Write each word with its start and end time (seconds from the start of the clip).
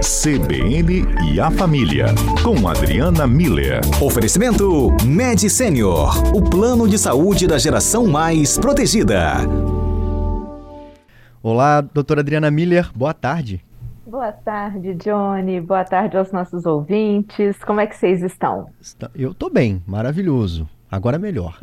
CBN 0.00 1.04
e 1.30 1.38
a 1.38 1.50
Família, 1.50 2.06
com 2.42 2.66
Adriana 2.66 3.26
Miller. 3.26 3.80
Oferecimento 4.02 4.88
Med 5.04 5.38
Senior, 5.50 6.10
o 6.34 6.42
plano 6.42 6.88
de 6.88 6.98
saúde 6.98 7.46
da 7.46 7.58
geração 7.58 8.06
mais 8.06 8.56
protegida. 8.56 9.34
Olá, 11.42 11.82
doutora 11.82 12.22
Adriana 12.22 12.50
Miller, 12.50 12.90
boa 12.94 13.12
tarde. 13.12 13.62
Boa 14.06 14.32
tarde, 14.32 14.94
Johnny. 14.94 15.60
Boa 15.60 15.84
tarde 15.84 16.16
aos 16.16 16.32
nossos 16.32 16.64
ouvintes. 16.64 17.62
Como 17.62 17.80
é 17.80 17.86
que 17.86 17.94
vocês 17.94 18.22
estão? 18.22 18.70
Eu 19.14 19.34
tô 19.34 19.50
bem, 19.50 19.82
maravilhoso. 19.86 20.66
Agora 20.90 21.18
melhor. 21.18 21.58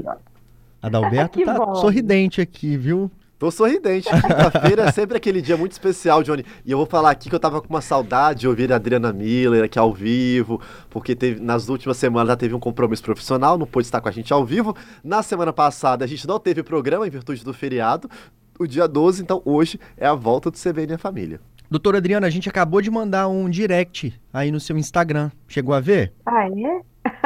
Adalberto 0.79 1.41
tá 1.43 1.55
bom. 1.55 1.73
sorridente 1.75 2.39
aqui, 2.39 2.77
viu? 2.77 3.09
Tô 3.39 3.51
sorridente. 3.51 4.09
Quinta-feira 4.09 4.83
é 4.83 4.91
sempre 4.91 5.15
aquele 5.15 5.41
dia 5.41 5.55
muito 5.55 5.71
especial, 5.71 6.23
Johnny. 6.23 6.43
E 6.65 6.71
eu 6.71 6.77
vou 6.77 6.88
falar 6.88 7.11
aqui 7.11 7.29
que 7.29 7.35
eu 7.35 7.39
tava 7.39 7.61
com 7.61 7.70
uma 7.70 7.81
saudade 7.81 8.41
de 8.41 8.48
ouvir 8.48 8.73
a 8.73 8.77
Adriana 8.77 9.13
Miller 9.13 9.63
aqui 9.63 9.77
ao 9.77 9.93
vivo, 9.93 10.59
porque 10.89 11.16
teve, 11.16 11.39
nas 11.39 11.70
últimas 11.70 11.98
semanas 11.98 12.29
ela 12.29 12.38
teve 12.38 12.55
um 12.55 12.59
compromisso 12.59 13.03
profissional, 13.03 13.55
não 13.55 13.67
pôde 13.67 13.85
estar 13.85 14.02
com 14.02 14.09
a 14.09 14.12
gente 14.12 14.34
ao 14.34 14.43
vivo. 14.43 14.76
Na 15.03 15.21
semana 15.21 15.53
passada 15.53 16.03
a 16.03 16.07
gente 16.07 16.27
não 16.27 16.39
teve 16.39 16.63
programa 16.63 17.05
em 17.05 17.12
virtude 17.12 17.43
do 17.43 17.53
feriado, 17.53 18.09
o 18.57 18.65
dia 18.65 18.88
12, 18.88 19.21
então 19.21 19.40
hoje 19.45 19.79
é 19.95 20.07
a 20.07 20.15
volta 20.15 20.49
do 20.49 20.57
CBN 20.57 20.93
e 20.93 20.95
a 20.95 20.98
Família. 20.98 21.40
Doutora 21.70 21.98
Adriana, 21.98 22.26
a 22.26 22.29
gente 22.31 22.49
acabou 22.49 22.81
de 22.81 22.90
mandar 22.90 23.27
um 23.27 23.48
direct 23.48 24.20
aí 24.34 24.51
no 24.51 24.59
seu 24.59 24.76
Instagram. 24.77 25.29
Chegou 25.48 25.76
a 25.76 25.79
ver? 25.79 26.12
Ah, 26.26 26.48
é? 26.48 26.81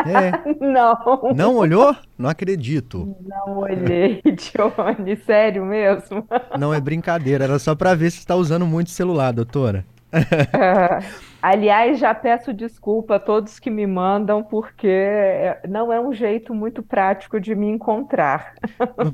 É. 0.06 0.32
Não. 0.64 1.34
Não 1.36 1.56
olhou? 1.56 1.96
Não 2.18 2.30
acredito. 2.30 3.16
Não 3.26 3.60
olhei, 3.60 4.22
Johnny. 4.26 5.16
Sério 5.18 5.66
mesmo? 5.66 6.28
Não 6.58 6.74
é 6.74 6.80
brincadeira. 6.80 7.44
Era 7.44 7.60
só 7.60 7.76
para 7.76 7.94
ver 7.96 8.12
se 8.12 8.20
está 8.20 8.36
usando 8.36 8.66
muito 8.66 8.90
celular, 8.90 9.32
doutora. 9.32 9.86
Uh, 10.14 11.04
aliás, 11.42 12.00
já 12.00 12.14
peço 12.14 12.54
desculpa 12.54 13.16
a 13.16 13.20
todos 13.20 13.60
que 13.60 13.70
me 13.70 13.88
mandam, 13.88 14.44
porque 14.44 15.56
não 15.68 15.92
é 15.92 16.00
um 16.00 16.14
jeito 16.14 16.54
muito 16.54 16.84
prático 16.84 17.40
de 17.40 17.56
me 17.56 17.68
encontrar. 17.68 18.54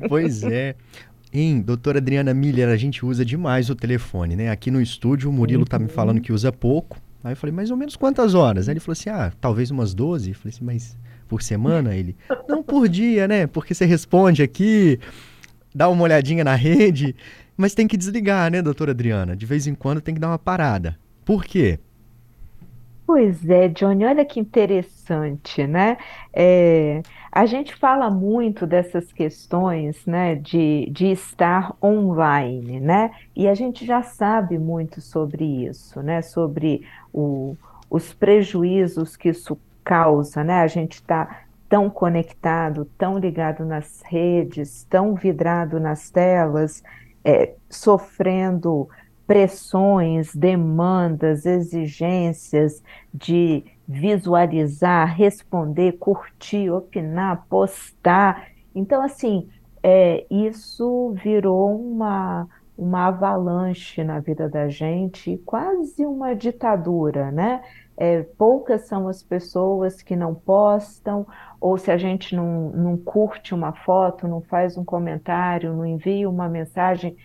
Pois 0.08 0.44
é. 0.44 0.76
Em 1.32 1.60
doutora 1.62 2.00
Adriana 2.00 2.34
Miller, 2.34 2.70
a 2.70 2.78
gente 2.78 3.06
usa 3.06 3.24
demais 3.26 3.70
o 3.70 3.76
telefone, 3.76 4.36
né? 4.36 4.50
Aqui 4.50 4.72
no 4.72 4.82
estúdio, 4.82 5.30
o 5.30 5.34
Murilo 5.34 5.62
uhum. 5.62 5.68
tá 5.68 5.78
me 5.78 5.90
falando 5.90 6.22
que 6.22 6.32
usa 6.32 6.52
pouco. 6.52 6.98
Aí 7.28 7.34
eu 7.34 7.38
falei, 7.38 7.54
mais 7.54 7.70
ou 7.70 7.76
menos 7.76 7.98
quantas 7.98 8.34
horas? 8.34 8.70
Aí 8.70 8.74
ele 8.74 8.80
falou 8.80 8.94
assim, 8.94 9.10
ah, 9.10 9.34
talvez 9.42 9.70
umas 9.70 9.94
12. 9.94 10.30
Eu 10.30 10.36
falei 10.36 10.56
assim, 10.56 10.64
mas 10.64 10.98
por 11.28 11.42
semana? 11.42 11.94
Ele, 11.94 12.16
não 12.48 12.64
por 12.64 12.88
dia, 12.88 13.28
né? 13.28 13.46
Porque 13.46 13.74
você 13.74 13.86
responde 13.86 14.42
aqui, 14.42 14.98
dá 15.76 15.90
uma 15.90 16.04
olhadinha 16.04 16.42
na 16.42 16.56
rede, 16.56 17.14
mas 17.58 17.74
tem 17.74 17.86
que 17.86 17.98
desligar, 17.98 18.50
né, 18.50 18.62
doutora 18.62 18.92
Adriana? 18.92 19.36
De 19.36 19.46
vez 19.46 19.68
em 19.68 19.76
quando 19.76 20.00
tem 20.00 20.14
que 20.14 20.22
dar 20.22 20.30
uma 20.30 20.40
parada. 20.40 20.98
Por 21.26 21.44
quê? 21.44 21.80
Pois 23.08 23.50
é, 23.50 23.70
Johnny, 23.70 24.06
olha 24.06 24.26
que 24.26 24.38
interessante, 24.40 25.66
né? 25.66 25.98
É, 26.34 27.02
a 27.32 27.46
gente 27.46 27.74
fala 27.76 28.10
muito 28.12 28.68
dessas 28.68 29.14
questões, 29.14 30.06
né, 30.06 30.36
de, 30.36 30.90
de 30.92 31.08
estar 31.12 31.74
online, 31.82 32.82
né? 32.82 33.12
E 33.36 33.48
a 33.48 33.54
gente 33.56 33.86
já 33.86 34.04
sabe 34.04 34.60
muito 34.60 35.00
sobre 35.02 35.46
isso, 35.68 36.02
né? 36.04 36.22
Sobre 36.22 36.86
o, 37.14 37.56
os 37.90 38.14
prejuízos 38.14 39.16
que 39.16 39.30
isso 39.30 39.58
causa, 39.86 40.44
né? 40.44 40.56
A 40.62 40.68
gente 40.68 40.96
está 40.96 41.46
tão 41.70 41.90
conectado, 41.90 42.84
tão 42.98 43.18
ligado 43.18 43.64
nas 43.66 44.02
redes, 44.06 44.84
tão 44.90 45.16
vidrado 45.16 45.80
nas 45.80 46.10
telas, 46.12 46.84
é, 47.24 47.56
sofrendo 47.70 48.90
pressões, 49.28 50.34
demandas, 50.34 51.46
exigências 51.46 52.82
de 53.14 53.66
visualizar, 53.88 55.14
responder, 55.16 55.98
curtir, 56.00 56.72
opinar, 56.72 57.46
postar. 57.50 58.48
Então, 58.74 59.02
assim, 59.04 59.50
é, 59.84 60.26
isso 60.32 61.14
virou 61.22 61.80
uma, 61.80 62.48
uma 62.78 63.08
avalanche 63.08 64.04
na 64.04 64.20
vida 64.20 64.50
da 64.50 64.70
gente, 64.70 65.38
quase 65.46 66.06
uma 66.06 66.34
ditadura, 66.34 67.32
né? 67.32 67.62
É, 68.00 68.22
poucas 68.38 68.82
são 68.82 69.08
as 69.08 69.24
pessoas 69.24 70.04
que 70.04 70.16
não 70.16 70.36
postam, 70.36 71.26
ou 71.60 71.78
se 71.78 71.90
a 71.90 71.98
gente 71.98 72.36
não, 72.36 72.70
não 72.70 72.96
curte 72.96 73.56
uma 73.56 73.74
foto, 73.74 74.28
não 74.28 74.40
faz 74.42 74.78
um 74.78 74.86
comentário, 74.86 75.74
não 75.74 75.86
envia 75.86 76.30
uma 76.30 76.48
mensagem, 76.48 77.18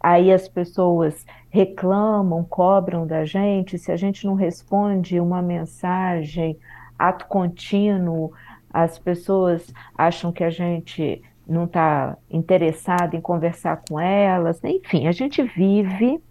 aí 0.00 0.32
as 0.32 0.48
pessoas 0.48 1.26
reclamam, 1.50 2.42
cobram 2.44 3.06
da 3.06 3.24
gente, 3.24 3.78
se 3.78 3.92
a 3.92 3.96
gente 3.96 4.24
não 4.24 4.34
responde 4.34 5.20
uma 5.20 5.42
mensagem, 5.42 6.58
ato 6.98 7.26
contínuo, 7.26 8.32
as 8.72 8.98
pessoas 8.98 9.72
acham 9.96 10.32
que 10.32 10.44
a 10.44 10.50
gente 10.50 11.22
não 11.46 11.64
está 11.64 12.16
interessado 12.30 13.14
em 13.14 13.20
conversar 13.20 13.82
com 13.88 13.98
elas, 13.98 14.62
enfim, 14.62 15.06
a 15.06 15.12
gente 15.12 15.42
vive 15.42 16.22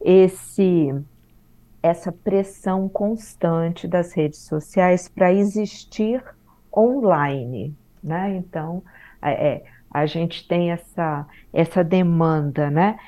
esse 0.00 0.94
essa 1.82 2.12
pressão 2.12 2.88
constante 2.90 3.88
das 3.88 4.12
redes 4.12 4.40
sociais 4.40 5.08
para 5.08 5.32
existir 5.32 6.22
online, 6.76 7.74
né? 8.04 8.36
Então, 8.36 8.82
é, 9.22 9.62
a 9.90 10.06
gente 10.06 10.46
tem 10.46 10.70
essa, 10.70 11.26
essa 11.52 11.82
demanda, 11.82 12.70
né? 12.70 12.98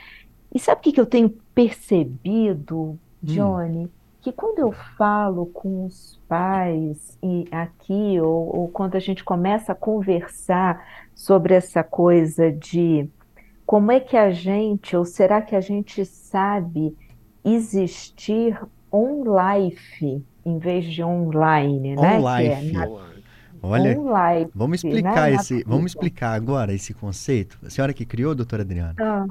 E 0.55 0.59
sabe 0.59 0.81
o 0.81 0.83
que, 0.83 0.93
que 0.93 1.01
eu 1.01 1.07
tenho 1.07 1.31
percebido, 1.55 2.79
hum. 2.81 2.99
Johnny? 3.23 3.85
Hum. 3.87 3.91
Que 4.21 4.31
quando 4.31 4.61
eu 4.61 4.71
falo 4.97 5.47
com 5.47 5.87
os 5.87 6.21
pais 6.29 7.19
e 7.23 7.49
aqui, 7.51 8.21
ou, 8.21 8.57
ou 8.57 8.69
quando 8.69 8.95
a 8.95 9.01
gente 9.01 9.25
começa 9.25 9.73
a 9.73 9.75
conversar 9.75 10.87
sobre 11.15 11.55
essa 11.55 11.83
coisa 11.83 12.53
de 12.53 13.09
como 13.67 13.91
é 13.91 13.99
que 13.99 14.17
a 14.17 14.31
gente, 14.31 14.97
ou 14.97 15.05
será 15.05 15.43
que 15.43 15.57
a 15.57 15.61
gente 15.61 16.05
sabe 16.05 16.97
existir 17.45 18.61
on-life 18.93 20.23
em 20.45 20.59
vez 20.59 20.85
de 20.85 21.03
online, 21.03 21.97
né? 21.97 22.19
On-life. 22.19 22.69
É 22.69 22.73
na, 22.73 23.12
Olha, 23.63 23.99
live, 23.99 24.51
vamos 24.55 24.83
explicar 24.83 25.31
né? 25.31 25.37
esse, 25.37 25.63
vamos 25.65 25.93
explicar 25.93 26.33
agora 26.33 26.73
esse 26.73 26.93
conceito. 26.93 27.59
A 27.65 27.71
senhora 27.71 27.95
que 27.95 28.05
criou, 28.05 28.35
doutora 28.35 28.63
Adriana? 28.63 28.95
Ah. 28.99 29.27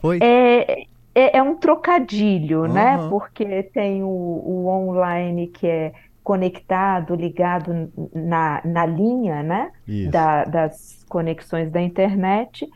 Foi? 0.00 0.18
É, 0.20 0.86
é, 1.14 1.36
é, 1.38 1.42
um 1.42 1.56
trocadilho, 1.56 2.62
uhum. 2.62 2.72
né? 2.72 2.98
Porque 3.08 3.62
tem 3.64 4.02
o, 4.02 4.08
o, 4.08 4.66
online 4.66 5.46
que 5.46 5.66
é 5.66 5.92
conectado, 6.24 7.14
ligado 7.14 7.90
na, 8.14 8.60
na 8.64 8.86
linha, 8.86 9.42
né? 9.42 9.70
Da, 10.10 10.44
das 10.44 11.04
conexões 11.08 11.70
da 11.70 11.80
internet. 11.80 12.68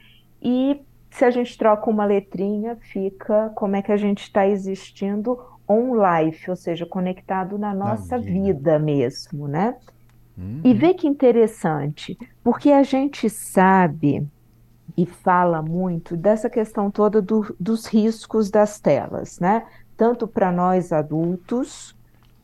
E 0.42 0.80
se 1.10 1.24
a 1.24 1.30
gente 1.30 1.56
troca 1.56 1.88
uma 1.88 2.04
letrinha, 2.04 2.76
fica 2.76 3.50
como 3.54 3.76
é 3.76 3.82
que 3.82 3.92
a 3.92 3.96
gente 3.96 4.22
está 4.22 4.46
existindo 4.46 5.38
on 5.68 5.94
life, 5.94 6.50
ou 6.50 6.56
seja, 6.56 6.84
conectado 6.84 7.56
na 7.56 7.72
nossa 7.72 8.18
vida 8.18 8.78
mesmo, 8.78 9.48
né? 9.48 9.74
Uhum. 10.36 10.60
E 10.64 10.74
vê 10.74 10.94
que 10.94 11.06
interessante, 11.06 12.18
porque 12.42 12.70
a 12.70 12.82
gente 12.82 13.28
sabe 13.30 14.26
e 14.96 15.06
fala 15.06 15.62
muito 15.62 16.16
dessa 16.16 16.48
questão 16.48 16.90
toda 16.90 17.20
do, 17.20 17.54
dos 17.58 17.86
riscos 17.86 18.50
das 18.50 18.78
telas, 18.80 19.38
né? 19.40 19.66
Tanto 19.96 20.26
para 20.26 20.52
nós 20.52 20.92
adultos, 20.92 21.96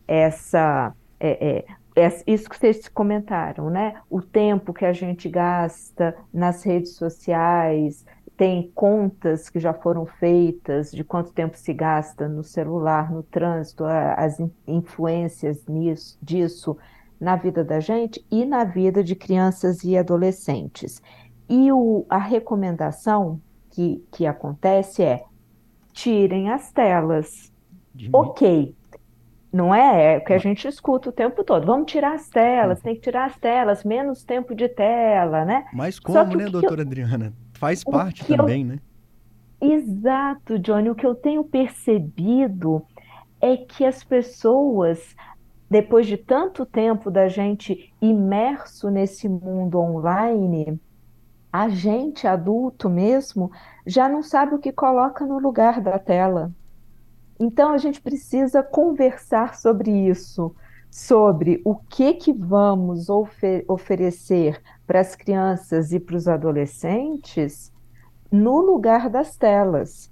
essa 0.06 0.93
é, 1.19 1.65
é, 1.97 2.05
é, 2.06 2.23
isso 2.27 2.49
que 2.49 2.56
vocês 2.59 2.89
comentaram, 2.89 3.71
né? 3.71 3.95
O 4.09 4.22
tempo 4.22 4.72
que 4.72 4.84
a 4.84 4.93
gente 4.93 5.28
gasta 5.28 6.17
nas 6.33 6.62
redes 6.62 6.95
sociais, 6.95 8.05
tem 8.41 8.71
contas 8.75 9.51
que 9.51 9.61
já 9.61 9.75
foram 9.75 10.07
feitas 10.07 10.91
de 10.91 11.05
quanto 11.05 11.31
tempo 11.31 11.59
se 11.59 11.75
gasta 11.75 12.27
no 12.27 12.43
celular, 12.43 13.13
no 13.13 13.22
trânsito, 13.22 13.84
as 13.84 14.41
influências 14.66 15.66
nisso, 15.66 16.19
disso 16.22 16.75
na 17.21 17.37
vida 17.37 17.63
da 17.63 17.78
gente 17.81 18.25
e 18.31 18.45
na 18.45 18.65
vida 18.65 19.05
de 19.05 19.15
crianças 19.15 19.84
e 19.84 19.97
adolescentes. 19.97 21.03
E 21.49 21.71
o, 21.71 22.07
a 22.09 22.19
recomendação 22.19 23.41
que, 23.71 24.03
que 24.11 24.27
acontece 24.27 25.03
é 25.03 25.25
tirem 25.93 26.51
as 26.51 26.72
telas. 26.72 27.53
De 27.95 28.09
ok, 28.13 28.75
não 29.53 29.75
é? 29.75 30.15
É 30.15 30.19
o 30.19 30.25
que 30.25 30.33
a 30.33 30.39
gente 30.39 30.67
escuta 30.67 31.09
o 31.11 31.13
tempo 31.13 31.43
todo. 31.43 31.67
Vamos 31.67 31.91
tirar 31.91 32.15
as 32.15 32.28
telas, 32.28 32.78
uhum. 32.78 32.84
tem 32.84 32.95
que 32.95 33.01
tirar 33.01 33.27
as 33.27 33.37
telas, 33.37 33.84
menos 33.84 34.22
tempo 34.22 34.55
de 34.55 34.69
tela, 34.69 35.45
né? 35.45 35.67
Mas 35.72 35.99
como, 35.99 36.37
né, 36.37 36.47
doutora 36.47 36.83
eu... 36.83 36.87
Adriana? 36.87 37.33
Faz 37.55 37.84
parte 37.84 38.25
também, 38.25 38.63
eu... 38.63 38.69
né? 38.69 38.78
Exato, 39.61 40.59
Johnny. 40.59 40.89
O 40.89 40.95
que 40.95 41.07
eu 41.07 41.15
tenho 41.15 41.45
percebido 41.45 42.83
é 43.41 43.57
que 43.57 43.84
as 43.84 44.03
pessoas 44.03 45.15
depois 45.71 46.09
de 46.09 46.17
tanto 46.17 46.67
tempo 46.67 47.13
da 47.13 47.28
gente 47.28 47.95
imerso 48.03 48.91
nesse 48.91 49.28
mundo 49.28 49.78
online, 49.78 50.81
a 51.53 51.69
gente 51.69 52.27
adulto 52.27 52.91
mesmo 52.91 53.53
já 53.87 54.09
não 54.09 54.21
sabe 54.21 54.57
o 54.57 54.59
que 54.59 54.72
coloca 54.72 55.25
no 55.25 55.39
lugar 55.39 55.81
da 55.81 55.97
tela. 55.97 56.53
Então 57.39 57.72
a 57.72 57.78
gente 57.78 58.01
precisa 58.01 58.65
conversar 58.65 59.55
sobre 59.55 59.91
isso, 59.91 60.53
sobre 60.91 61.61
o 61.65 61.77
que 61.77 62.15
que 62.15 62.33
vamos 62.33 63.09
ofer 63.09 63.65
oferecer 63.69 64.61
para 64.84 64.99
as 65.01 65.15
crianças 65.15 65.93
e 65.93 66.01
para 66.01 66.17
os 66.17 66.27
adolescentes 66.27 67.72
no 68.31 68.61
lugar 68.61 69.09
das 69.09 69.37
telas. 69.37 70.11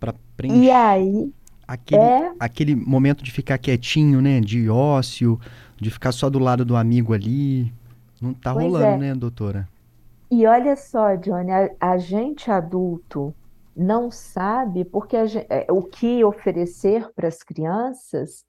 Para 0.00 0.14
preencher 0.36 0.58
E 0.58 0.70
aí 0.72 1.32
aquele, 1.66 2.14
é 2.14 2.32
aquele 2.38 2.74
momento 2.76 3.22
de 3.24 3.30
ficar 3.32 3.58
quietinho, 3.58 4.20
né? 4.20 4.40
De 4.40 4.68
ócio, 4.70 5.40
de 5.80 5.90
ficar 5.90 6.12
só 6.12 6.30
do 6.30 6.38
lado 6.38 6.64
do 6.64 6.76
amigo 6.76 7.12
ali. 7.14 7.72
Não 8.20 8.34
tá 8.34 8.52
Pois 8.52 8.64
rolando, 8.72 8.78
é. 8.78 8.96
né, 8.96 9.14
doutora? 9.14 9.68
E 10.30 10.46
olha 10.46 10.76
só, 10.76 11.14
Johnny, 11.16 11.50
a, 11.52 11.70
a 11.80 11.98
gente 11.98 12.50
adulto 12.50 13.36
não 13.76 14.10
sabe 14.10 14.84
porque 14.84 15.16
a 15.16 15.26
gen- 15.26 15.46
é, 15.48 15.66
o 15.70 15.82
que 15.82 16.24
oferecer 16.24 17.10
para 17.14 17.28
as 17.28 17.42
crianças, 17.42 18.44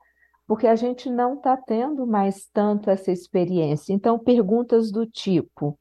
porque 0.48 0.68
a 0.68 0.76
gente 0.76 1.10
não 1.10 1.36
está 1.36 1.58
tendo 1.58 2.06
mais 2.08 2.48
tanto 2.54 2.90
essa 2.90 3.12
experiência. 3.12 3.94
Então, 3.94 4.20
perguntas 4.20 4.92
do 4.92 5.06
tipo, 5.06 5.78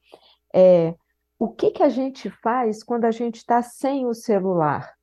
é, 0.53 0.95
o 1.39 1.49
que 1.49 1.71
que 1.71 1.83
a 1.83 1.89
gente 1.89 2.29
faz 2.29 2.83
quando 2.83 3.05
a 3.05 3.11
gente 3.11 3.37
está 3.37 3.61
sem 3.61 4.05
o 4.05 4.13
celular? 4.13 4.93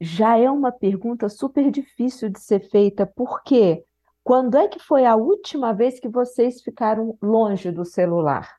Já 0.00 0.38
é 0.38 0.50
uma 0.50 0.70
pergunta 0.70 1.28
super 1.28 1.70
difícil 1.70 2.28
de 2.28 2.40
ser 2.40 2.60
feita, 2.68 3.06
porque 3.06 3.84
quando 4.22 4.56
é 4.56 4.68
que 4.68 4.78
foi 4.78 5.06
a 5.06 5.16
última 5.16 5.72
vez 5.72 6.00
que 6.00 6.08
vocês 6.08 6.60
ficaram 6.60 7.16
longe 7.22 7.70
do 7.70 7.84
celular? 7.84 8.56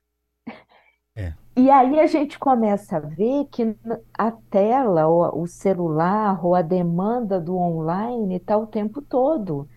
É. 1.15 1.33
E 1.55 1.69
aí 1.69 1.99
a 1.99 2.05
gente 2.05 2.37
começa 2.37 2.97
a 2.97 2.99
ver 2.99 3.45
que 3.51 3.75
a 4.17 4.31
tela, 4.31 5.07
ou 5.07 5.41
o 5.41 5.47
celular, 5.47 6.45
ou 6.45 6.53
a 6.53 6.61
demanda 6.61 7.39
do 7.41 7.57
online 7.57 8.37
está 8.37 8.55
o 8.57 8.67
tempo 8.67 9.01
todo. 9.01 9.67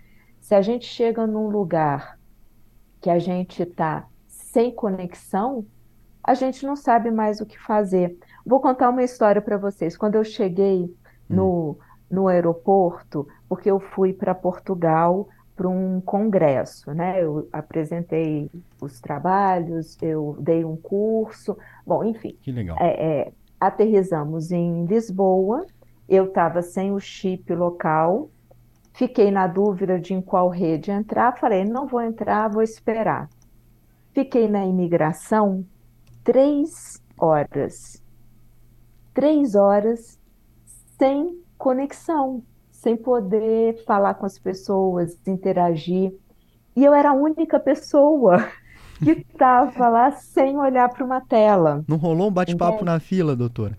Se 0.40 0.54
a 0.54 0.62
gente 0.62 0.86
chega 0.86 1.26
num 1.26 1.48
lugar 1.48 2.18
que 3.00 3.08
a 3.08 3.18
gente 3.18 3.62
está 3.62 4.06
sem 4.28 4.74
conexão, 4.74 5.66
a 6.22 6.34
gente 6.34 6.66
não 6.66 6.76
sabe 6.76 7.10
mais 7.10 7.40
o 7.40 7.46
que 7.46 7.58
fazer. 7.58 8.16
Vou 8.44 8.60
contar 8.60 8.90
uma 8.90 9.02
história 9.02 9.40
para 9.40 9.56
vocês. 9.56 9.96
Quando 9.96 10.16
eu 10.16 10.24
cheguei 10.24 10.94
no, 11.34 11.78
no 12.10 12.28
aeroporto, 12.28 13.26
porque 13.48 13.70
eu 13.70 13.80
fui 13.80 14.12
para 14.12 14.34
Portugal 14.34 15.28
para 15.56 15.68
um 15.68 16.00
congresso, 16.00 16.92
né? 16.94 17.22
Eu 17.22 17.46
apresentei 17.52 18.50
os 18.80 18.98
trabalhos, 18.98 19.96
eu 20.00 20.36
dei 20.40 20.64
um 20.64 20.76
curso, 20.76 21.56
bom, 21.86 22.02
enfim. 22.02 22.34
Que 22.40 22.50
legal. 22.50 22.76
É, 22.80 23.26
é, 23.28 23.32
aterrissamos 23.60 24.50
em 24.50 24.86
Lisboa, 24.86 25.66
eu 26.08 26.24
estava 26.24 26.62
sem 26.62 26.92
o 26.92 26.98
chip 26.98 27.54
local, 27.54 28.30
fiquei 28.94 29.30
na 29.30 29.46
dúvida 29.46 30.00
de 30.00 30.14
em 30.14 30.22
qual 30.22 30.48
rede 30.48 30.90
entrar, 30.90 31.38
falei, 31.38 31.64
não 31.64 31.86
vou 31.86 32.00
entrar, 32.00 32.48
vou 32.48 32.62
esperar. 32.62 33.28
Fiquei 34.12 34.48
na 34.48 34.64
imigração 34.64 35.64
três 36.24 37.02
horas. 37.18 38.02
Três 39.12 39.54
horas 39.54 40.19
sem 41.00 41.42
conexão, 41.56 42.42
sem 42.70 42.94
poder 42.94 43.82
falar 43.86 44.12
com 44.14 44.26
as 44.26 44.38
pessoas, 44.38 45.18
interagir. 45.26 46.12
E 46.76 46.84
eu 46.84 46.92
era 46.92 47.10
a 47.10 47.14
única 47.14 47.58
pessoa 47.58 48.46
que 49.02 49.12
estava 49.12 49.88
lá 49.88 50.10
sem 50.12 50.58
olhar 50.58 50.90
para 50.90 51.02
uma 51.02 51.22
tela. 51.22 51.82
Não 51.88 51.96
rolou 51.96 52.28
um 52.28 52.30
bate-papo 52.30 52.84
na 52.84 53.00
fila, 53.00 53.34
doutora? 53.34 53.78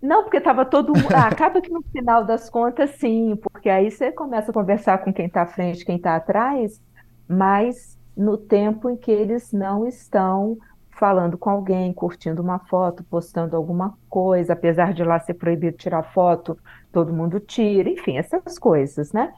Não, 0.00 0.22
porque 0.22 0.36
estava 0.36 0.64
todo 0.64 0.94
mundo. 0.94 1.12
Ah, 1.12 1.26
acaba 1.26 1.60
que 1.60 1.70
no 1.70 1.82
final 1.82 2.24
das 2.24 2.48
contas, 2.48 2.90
sim, 2.90 3.34
porque 3.42 3.68
aí 3.68 3.90
você 3.90 4.12
começa 4.12 4.52
a 4.52 4.54
conversar 4.54 4.98
com 4.98 5.12
quem 5.12 5.26
está 5.26 5.42
à 5.42 5.46
frente, 5.46 5.84
quem 5.84 5.96
está 5.96 6.14
atrás, 6.14 6.80
mas 7.28 7.98
no 8.16 8.38
tempo 8.38 8.88
em 8.88 8.96
que 8.96 9.10
eles 9.10 9.52
não 9.52 9.84
estão 9.84 10.56
falando 10.98 11.36
com 11.36 11.50
alguém, 11.50 11.92
curtindo 11.92 12.42
uma 12.42 12.58
foto, 12.58 13.04
postando 13.04 13.56
alguma 13.56 13.96
coisa, 14.08 14.54
apesar 14.54 14.92
de 14.94 15.04
lá 15.04 15.18
ser 15.20 15.34
proibido 15.34 15.76
tirar 15.76 16.02
foto, 16.02 16.58
todo 16.90 17.12
mundo 17.12 17.38
tira, 17.38 17.88
enfim, 17.88 18.16
essas 18.16 18.58
coisas, 18.58 19.12
né? 19.12 19.32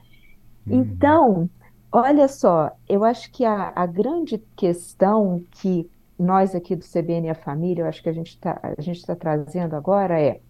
Então, 0.67 1.49
olha 1.91 2.29
só, 2.29 2.71
eu 2.89 3.05
acho 3.05 3.31
que 3.33 3.45
a, 3.45 3.73
a 3.75 3.87
grande 3.87 4.39
questão 4.55 5.43
que 5.51 5.91
nós 6.19 6.55
aqui 6.55 6.77
do 6.77 6.85
CBN 6.85 7.29
e 7.29 7.31
a 7.31 7.35
família, 7.35 7.83
eu 7.83 7.87
acho 7.87 8.03
que 8.03 8.09
a 8.09 8.13
gente 8.13 8.31
está 8.31 8.59
a 8.63 8.81
gente 8.81 8.99
está 8.99 9.15
trazendo 9.15 9.77
agora 9.77 10.21
é 10.21 10.41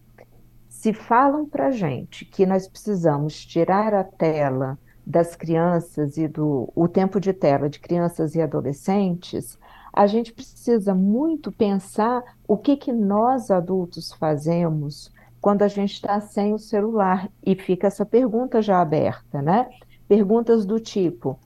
se 0.68 0.92
falam 0.92 1.46
para 1.46 1.70
gente 1.70 2.24
que 2.24 2.46
nós 2.46 2.66
precisamos 2.66 3.44
tirar 3.44 3.94
a 3.94 4.04
tela 4.04 4.78
das 5.06 5.34
crianças 5.34 6.16
e 6.16 6.28
do 6.28 6.70
o 6.74 6.86
tempo 6.88 7.20
de 7.20 7.32
tela 7.32 7.68
de 7.68 7.78
crianças 7.80 8.34
e 8.34 8.40
adolescentes, 8.40 9.58
a 9.98 10.06
gente 10.06 10.32
precisa 10.32 10.94
muito 10.94 11.50
pensar 11.50 12.22
o 12.46 12.56
que 12.56 12.76
que 12.76 12.92
nós 12.92 13.50
adultos 13.50 14.12
fazemos 14.12 15.12
quando 15.40 15.62
a 15.62 15.68
gente 15.68 15.94
está 15.94 16.20
sem 16.20 16.54
o 16.54 16.58
celular 16.58 17.28
e 17.44 17.56
fica 17.56 17.88
essa 17.88 18.06
pergunta 18.06 18.62
já 18.62 18.80
aberta, 18.80 19.42
né? 19.42 19.68
Perguntas 20.06 20.64
do 20.64 20.78
tipo: 20.78 21.36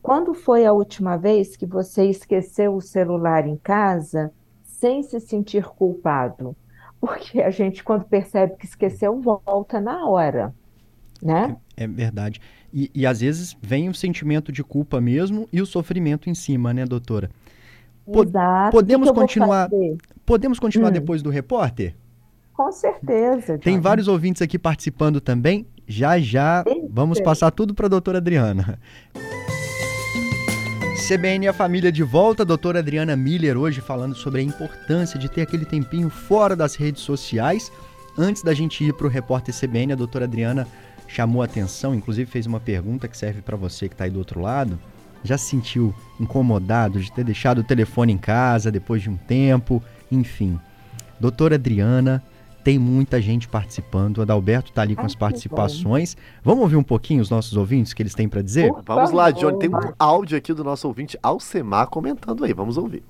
quando 0.00 0.34
foi 0.34 0.64
a 0.64 0.72
última 0.72 1.16
vez 1.16 1.56
que 1.56 1.66
você 1.66 2.04
esqueceu 2.04 2.76
o 2.76 2.80
celular 2.80 3.44
em 3.44 3.56
casa 3.56 4.32
sem 4.62 5.02
se 5.02 5.18
sentir 5.18 5.64
culpado? 5.64 6.54
Porque 7.00 7.42
a 7.42 7.50
gente, 7.50 7.82
quando 7.82 8.04
percebe 8.04 8.54
que 8.54 8.66
esqueceu, 8.66 9.20
volta 9.20 9.80
na 9.80 10.06
hora, 10.06 10.54
né? 11.20 11.56
É 11.76 11.88
verdade. 11.88 12.40
E, 12.72 12.88
e 12.94 13.04
às 13.04 13.18
vezes 13.18 13.56
vem 13.60 13.88
o 13.88 13.94
sentimento 13.94 14.52
de 14.52 14.62
culpa 14.62 15.00
mesmo 15.00 15.48
e 15.52 15.60
o 15.60 15.66
sofrimento 15.66 16.30
em 16.30 16.34
cima, 16.34 16.72
né, 16.72 16.84
doutora? 16.84 17.28
Exato. 18.14 18.70
podemos 18.76 19.10
continuar-? 19.10 19.70
Podemos 20.26 20.58
continuar 20.58 20.88
Hum. 20.90 20.92
depois 20.94 21.22
do 21.22 21.30
repórter? 21.30 21.94
Com 22.52 22.70
certeza, 22.72 23.58
Tem 23.58 23.80
vários 23.80 24.06
ouvintes 24.06 24.42
aqui 24.42 24.58
participando 24.58 25.20
também. 25.20 25.66
Já 25.86 26.18
já 26.20 26.62
vamos 26.90 27.20
passar 27.20 27.50
tudo 27.50 27.74
para 27.74 27.86
a 27.86 27.88
doutora 27.88 28.18
Adriana. 28.18 28.78
CBN 31.08 31.46
e 31.46 31.48
a 31.48 31.52
família 31.52 31.90
de 31.90 32.02
volta, 32.02 32.44
doutora 32.44 32.78
Adriana 32.78 33.16
Miller, 33.16 33.56
hoje 33.56 33.80
falando 33.80 34.14
sobre 34.14 34.40
a 34.40 34.44
importância 34.44 35.18
de 35.18 35.28
ter 35.28 35.42
aquele 35.42 35.64
tempinho 35.64 36.08
fora 36.08 36.54
das 36.54 36.76
redes 36.76 37.02
sociais. 37.02 37.72
Antes 38.16 38.42
da 38.42 38.54
gente 38.54 38.84
ir 38.84 38.92
para 38.92 39.06
o 39.06 39.10
repórter 39.10 39.54
CBN, 39.54 39.92
a 39.94 39.96
doutora 39.96 40.26
Adriana 40.26 40.68
chamou 41.08 41.42
a 41.42 41.46
atenção, 41.46 41.94
inclusive 41.94 42.30
fez 42.30 42.46
uma 42.46 42.60
pergunta 42.60 43.08
que 43.08 43.16
serve 43.16 43.42
para 43.42 43.56
você 43.56 43.88
que 43.88 43.94
está 43.94 44.04
aí 44.04 44.10
do 44.10 44.18
outro 44.18 44.40
lado. 44.40 44.78
Já 45.22 45.36
se 45.36 45.46
sentiu 45.46 45.94
incomodado 46.18 47.00
de 47.00 47.12
ter 47.12 47.24
deixado 47.24 47.58
o 47.58 47.64
telefone 47.64 48.12
em 48.12 48.18
casa 48.18 48.70
depois 48.70 49.02
de 49.02 49.10
um 49.10 49.16
tempo? 49.16 49.82
Enfim, 50.10 50.58
doutora 51.18 51.56
Adriana, 51.56 52.22
tem 52.64 52.78
muita 52.78 53.20
gente 53.20 53.48
participando. 53.48 54.18
O 54.18 54.22
Adalberto 54.22 54.70
está 54.70 54.82
ali 54.82 54.94
com 54.94 55.02
Ai, 55.02 55.06
as 55.06 55.14
participações. 55.14 56.16
Vamos 56.42 56.62
ouvir 56.62 56.76
um 56.76 56.82
pouquinho 56.82 57.22
os 57.22 57.30
nossos 57.30 57.56
ouvintes, 57.56 57.92
o 57.92 57.96
que 57.96 58.02
eles 58.02 58.14
têm 58.14 58.28
para 58.28 58.42
dizer? 58.42 58.72
Por 58.72 58.82
Vamos 58.84 59.12
lá. 59.12 59.30
Johnny. 59.30 59.58
Tem 59.58 59.68
um 59.68 59.92
áudio 59.98 60.38
aqui 60.38 60.52
do 60.52 60.64
nosso 60.64 60.86
ouvinte 60.88 61.18
Alcemar 61.22 61.86
comentando 61.88 62.44
aí. 62.44 62.52
Vamos 62.52 62.76
ouvir. 62.76 63.02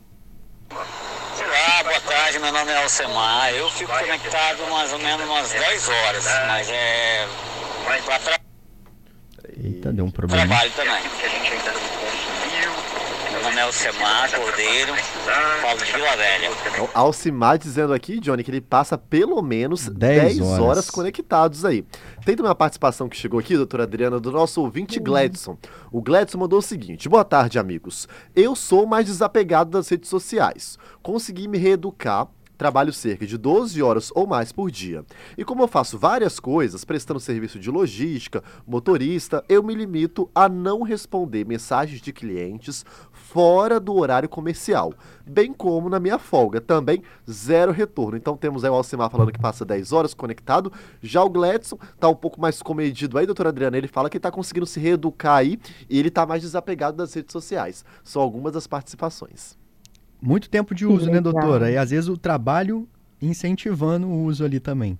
Olá, 0.71 1.83
boa 1.83 2.01
tarde, 2.01 2.39
meu 2.39 2.53
nome 2.53 2.71
é 2.71 2.83
Alcemar. 2.83 3.53
Eu 3.55 3.69
fico 3.71 3.91
conectado 3.93 4.59
mais 4.71 4.93
ou 4.93 4.99
menos 4.99 5.27
umas 5.27 5.51
10 5.51 5.89
horas, 5.89 6.25
mas 6.47 6.69
é 6.69 7.27
para 7.85 8.40
Eita, 9.63 9.93
deu 9.93 10.05
um 10.05 10.11
problema. 10.11 10.47
trabalho 10.47 10.71
também. 10.73 11.01
Meu 13.33 13.43
nome 13.43 13.57
é 13.57 13.63
Alcemar 13.63 14.31
Cordeiro, 14.31 14.93
falo 15.63 15.79
de 15.79 15.93
Vila 15.93 16.17
Velha. 16.17 16.51
Então, 16.73 16.89
Alcimar 16.95 17.59
dizendo 17.59 17.93
aqui, 17.93 18.21
Johnny, 18.21 18.43
que 18.45 18.51
ele 18.51 18.61
passa 18.61 18.99
pelo 18.99 19.41
menos 19.41 19.89
10 19.89 20.23
10, 20.37 20.41
horas. 20.41 20.61
horas. 20.61 20.91
conectados 20.91 21.65
aí. 21.65 21.83
Tem 22.25 22.37
também 22.37 22.49
uma 22.49 22.55
participação 22.55 23.09
que 23.09 23.17
chegou 23.17 23.41
aqui, 23.41 23.57
doutora 23.57 23.85
Adriana, 23.85 24.21
do 24.21 24.31
nosso 24.31 24.61
ouvinte 24.61 24.99
Gladson. 25.01 25.57
O 25.91 26.03
Gladson 26.03 26.39
mandou 26.39 26.59
o 26.59 26.63
seguinte: 26.63 27.09
Boa 27.09 27.25
tarde, 27.25 27.59
amigos. 27.59 28.07
Eu 28.37 28.55
sou 28.55 28.87
mais 28.87 29.07
desapegado 29.07 29.71
das 29.71 29.89
redes 29.89 30.11
sociais. 30.11 30.79
Consegui 31.03 31.49
me 31.49 31.57
reeducar. 31.59 32.29
Trabalho 32.61 32.93
cerca 32.93 33.27
de 33.27 33.39
12 33.39 33.83
horas 33.83 34.13
ou 34.15 34.27
mais 34.27 34.53
por 34.53 34.71
dia. 34.71 35.03
E 35.39 35.47
como 35.47 35.63
eu 35.63 35.67
faço 35.67 35.97
várias 35.97 36.39
coisas, 36.39 36.85
prestando 36.85 37.19
serviço 37.19 37.59
de 37.59 37.71
logística, 37.71 38.45
motorista, 38.67 39.43
eu 39.49 39.63
me 39.63 39.75
limito 39.75 40.31
a 40.35 40.47
não 40.47 40.83
responder 40.83 41.47
mensagens 41.47 42.03
de 42.03 42.13
clientes 42.13 42.85
fora 43.11 43.81
do 43.81 43.97
horário 43.97 44.29
comercial, 44.29 44.93
bem 45.27 45.55
como 45.55 45.89
na 45.89 45.99
minha 45.99 46.19
folga, 46.19 46.61
também 46.61 47.03
zero 47.31 47.73
retorno. 47.73 48.19
Então 48.19 48.37
temos 48.37 48.63
aí 48.63 48.71
o 48.71 48.75
Alcimar 48.75 49.09
falando 49.09 49.33
que 49.33 49.41
passa 49.41 49.65
10 49.65 49.91
horas 49.93 50.13
conectado, 50.13 50.71
já 51.01 51.25
o 51.25 51.31
Gladson 51.31 51.79
tá 51.99 52.11
um 52.11 52.15
pouco 52.15 52.39
mais 52.39 52.61
comedido 52.61 53.17
aí, 53.17 53.25
doutora 53.25 53.49
Adriana, 53.49 53.79
ele 53.79 53.89
fala 53.89 54.11
que 54.11 54.21
tá 54.21 54.31
conseguindo 54.31 54.67
se 54.67 54.79
reeducar 54.79 55.37
aí 55.37 55.59
e 55.89 55.99
ele 55.99 56.11
tá 56.11 56.27
mais 56.27 56.43
desapegado 56.43 56.99
das 56.99 57.15
redes 57.15 57.33
sociais. 57.33 57.87
São 58.05 58.21
algumas 58.21 58.53
das 58.53 58.67
participações. 58.67 59.59
Muito 60.21 60.49
tempo 60.51 60.75
de 60.75 60.87
uso, 60.87 61.11
né, 61.11 61.21
doutora? 61.21 61.71
E 61.71 61.77
às 61.77 61.91
vezes 61.91 62.09
o 62.09 62.17
trabalho 62.17 62.89
incentivando 63.21 64.07
o 64.09 64.25
uso 64.25 64.45
ali 64.45 64.61
também. 64.61 64.99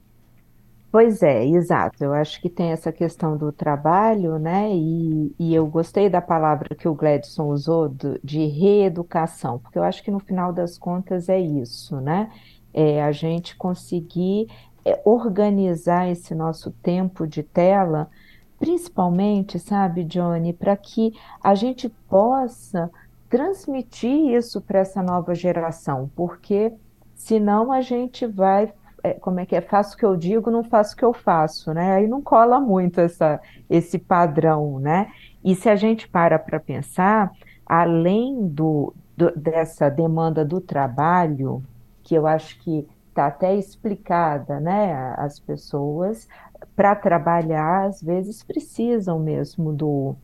Pois 0.93 1.23
é, 1.23 1.45
exato. 1.47 2.03
Eu 2.03 2.13
acho 2.13 2.41
que 2.41 2.51
tem 2.51 2.73
essa 2.73 2.93
questão 2.93 3.37
do 3.37 3.53
trabalho, 3.53 4.39
né? 4.41 4.75
E, 4.75 5.33
e 5.39 5.55
eu 5.55 5.67
gostei 5.69 6.11
da 6.11 6.21
palavra 6.21 6.75
que 6.75 6.89
o 6.89 6.95
Gladson 6.97 7.45
usou 7.47 7.89
do- 7.89 8.19
de 8.25 8.45
reeducação, 8.47 9.61
porque 9.61 9.79
eu 9.79 9.85
acho 9.85 10.03
que 10.03 10.11
no 10.11 10.19
final 10.19 10.53
das 10.53 10.77
contas 10.77 11.29
é 11.29 11.39
isso, 11.41 12.01
né? 12.01 12.29
É 12.73 13.03
a 13.05 13.13
gente 13.13 13.57
conseguir 13.57 14.49
é, 14.85 15.01
organizar 15.05 16.09
esse 16.11 16.35
nosso 16.35 16.73
tempo 16.83 17.25
de 17.27 17.43
tela, 17.45 18.11
principalmente, 18.59 19.59
sabe, 19.61 20.05
Johnny, 20.05 20.53
para 20.53 20.77
que 20.77 21.13
a 21.43 21.55
gente 21.55 21.89
possa 22.09 22.91
transmitir 23.31 24.35
isso 24.37 24.61
para 24.63 24.81
essa 24.81 25.03
nova 25.03 25.35
geração, 25.35 26.11
porque 26.17 26.73
senão 27.15 27.73
a 27.73 27.81
gente 27.83 28.27
vai 28.27 28.73
é, 29.03 29.15
como 29.15 29.41
é 29.41 29.47
que 29.47 29.57
é? 29.57 29.63
Faço 29.63 29.95
o 29.95 29.99
que 29.99 30.05
eu 30.05 30.17
digo, 30.17 30.51
não 30.51 30.63
faço 30.65 30.95
o 30.95 30.97
que 30.99 31.05
eu 31.05 31.15
faço, 31.15 31.73
né? 31.73 31.95
Aí 31.95 32.07
não 32.07 32.21
cola 32.23 32.61
muito 32.61 33.01
essa, 33.01 33.41
esse 33.69 33.99
padrão, 33.99 34.79
né? 34.79 35.11
E 35.43 35.55
se 35.55 35.71
a 35.71 35.77
gente 35.77 36.07
para 36.09 36.39
para 36.39 36.61
pensar, 36.61 37.31
além 37.65 38.47
do, 38.49 38.95
do- 39.17 39.33
dessa 39.35 39.89
demanda 39.89 40.45
do 40.45 40.61
trabalho, 40.61 41.63
que 42.03 42.15
eu 42.15 42.27
acho 42.27 42.59
que 42.61 42.87
está 43.09 43.27
até 43.29 43.57
explicada, 43.57 44.61
né? 44.61 44.93
As 45.17 45.39
pessoas, 45.41 46.29
para 46.77 46.95
trabalhar, 46.95 47.87
às 47.87 48.03
vezes 48.03 48.43
precisam 48.43 49.19
mesmo 49.19 49.73
do, 49.73 50.17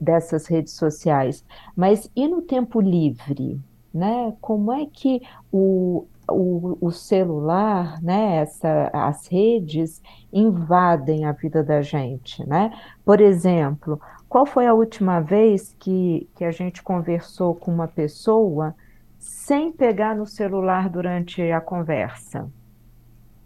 dessas 0.00 0.46
redes 0.46 0.72
sociais. 0.72 1.44
Mas 1.74 2.10
e 2.14 2.26
no 2.26 2.42
tempo 2.42 2.80
livre? 2.80 3.60
Né? 3.92 4.34
Como 4.40 4.72
é 4.72 4.84
que 4.86 5.22
o, 5.50 6.06
o, 6.28 6.76
o 6.80 6.90
celular, 6.90 8.02
né, 8.02 8.36
essa, 8.36 8.90
as 8.92 9.26
redes 9.26 10.02
invadem 10.32 11.24
a 11.24 11.32
vida 11.32 11.62
da 11.62 11.80
gente, 11.80 12.46
né? 12.46 12.72
Por 13.04 13.20
exemplo, 13.20 13.98
qual 14.28 14.44
foi 14.44 14.66
a 14.66 14.74
última 14.74 15.20
vez 15.20 15.74
que, 15.78 16.28
que 16.34 16.44
a 16.44 16.50
gente 16.50 16.82
conversou 16.82 17.54
com 17.54 17.72
uma 17.72 17.88
pessoa 17.88 18.74
sem 19.18 19.72
pegar 19.72 20.14
no 20.14 20.26
celular 20.26 20.90
durante 20.90 21.40
a 21.50 21.60
conversa? 21.60 22.50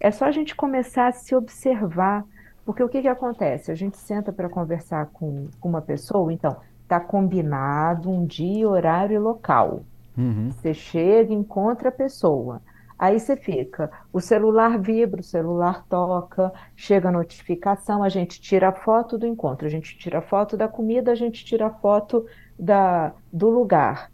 É 0.00 0.10
só 0.10 0.24
a 0.24 0.30
gente 0.30 0.56
começar 0.56 1.08
a 1.08 1.12
se 1.12 1.34
observar, 1.34 2.24
porque 2.70 2.84
o 2.84 2.88
que 2.88 3.02
que 3.02 3.08
acontece? 3.08 3.72
A 3.72 3.74
gente 3.74 3.96
senta 3.96 4.32
para 4.32 4.48
conversar 4.48 5.06
com, 5.06 5.48
com 5.58 5.68
uma 5.68 5.82
pessoa, 5.82 6.32
então, 6.32 6.56
está 6.84 7.00
combinado 7.00 8.08
um 8.08 8.24
dia, 8.24 8.68
horário 8.68 9.16
e 9.16 9.18
local. 9.18 9.82
Uhum. 10.16 10.52
Você 10.52 10.72
chega, 10.72 11.34
encontra 11.34 11.88
a 11.88 11.92
pessoa. 11.92 12.62
Aí 12.96 13.18
você 13.18 13.34
fica, 13.34 13.90
o 14.12 14.20
celular 14.20 14.78
vibra, 14.78 15.20
o 15.20 15.24
celular 15.24 15.84
toca, 15.88 16.52
chega 16.76 17.08
a 17.08 17.12
notificação, 17.12 18.04
a 18.04 18.08
gente 18.08 18.40
tira 18.40 18.68
a 18.68 18.72
foto 18.72 19.18
do 19.18 19.26
encontro, 19.26 19.66
a 19.66 19.70
gente 19.70 19.98
tira 19.98 20.20
a 20.20 20.22
foto 20.22 20.56
da 20.56 20.68
comida, 20.68 21.10
a 21.10 21.16
gente 21.16 21.44
tira 21.44 21.66
a 21.66 21.70
foto 21.70 22.24
da, 22.56 23.12
do 23.32 23.50
lugar. 23.50 24.12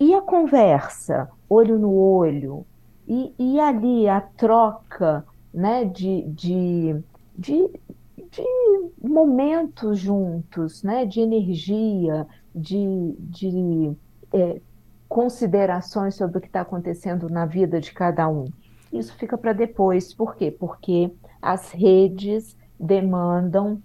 E 0.00 0.12
a 0.12 0.20
conversa, 0.20 1.30
olho 1.48 1.78
no 1.78 1.94
olho, 1.94 2.66
e, 3.06 3.32
e 3.38 3.60
ali 3.60 4.08
a 4.08 4.20
troca, 4.20 5.24
né, 5.52 5.84
de, 5.84 6.22
de, 6.22 7.00
de, 7.36 7.68
de 8.16 8.44
momentos 9.02 9.98
juntos, 9.98 10.82
né, 10.82 11.04
de 11.04 11.20
energia, 11.20 12.26
de, 12.54 13.14
de 13.18 13.92
é, 14.32 14.60
considerações 15.08 16.14
sobre 16.14 16.38
o 16.38 16.40
que 16.40 16.46
está 16.46 16.62
acontecendo 16.62 17.28
na 17.28 17.46
vida 17.46 17.80
de 17.80 17.92
cada 17.92 18.28
um. 18.28 18.46
Isso 18.92 19.14
fica 19.16 19.36
para 19.36 19.52
depois. 19.52 20.14
Por 20.14 20.36
quê? 20.36 20.50
Porque 20.50 21.10
as 21.42 21.72
redes 21.72 22.56
demandam 22.78 23.82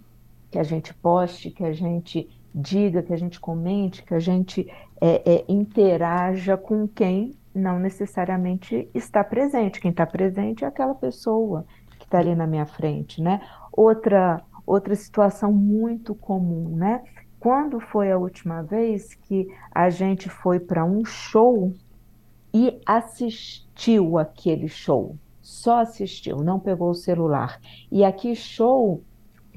que 0.51 0.57
a 0.57 0.63
gente 0.63 0.93
poste, 0.93 1.51
que 1.51 1.63
a 1.63 1.73
gente 1.73 2.29
diga, 2.53 3.03
que 3.03 3.13
a 3.13 3.17
gente 3.17 3.39
comente, 3.39 4.03
que 4.03 4.13
a 4.13 4.19
gente 4.19 4.67
é, 4.99 5.21
é, 5.33 5.45
interaja 5.47 6.57
com 6.57 6.87
quem 6.87 7.35
não 7.53 7.79
necessariamente 7.79 8.89
está 8.93 9.23
presente. 9.23 9.79
Quem 9.79 9.91
está 9.91 10.05
presente 10.05 10.63
é 10.63 10.67
aquela 10.67 10.95
pessoa 10.95 11.65
está 12.09 12.19
ali 12.19 12.35
na 12.35 12.47
minha 12.47 12.65
frente, 12.65 13.21
né? 13.21 13.39
Outra, 13.71 14.41
outra 14.65 14.95
situação 14.95 15.53
muito 15.53 16.15
comum, 16.15 16.75
né? 16.75 17.03
Quando 17.39 17.79
foi 17.79 18.11
a 18.11 18.17
última 18.17 18.61
vez 18.63 19.13
que 19.13 19.47
a 19.71 19.89
gente 19.89 20.27
foi 20.27 20.59
para 20.59 20.83
um 20.83 21.05
show 21.05 21.73
e 22.53 22.81
assistiu 22.85 24.17
aquele 24.17 24.67
show? 24.67 25.15
Só 25.41 25.79
assistiu, 25.79 26.37
não 26.37 26.59
pegou 26.59 26.89
o 26.89 26.95
celular. 26.95 27.59
E 27.91 28.03
aqui, 28.03 28.35
show, 28.35 29.01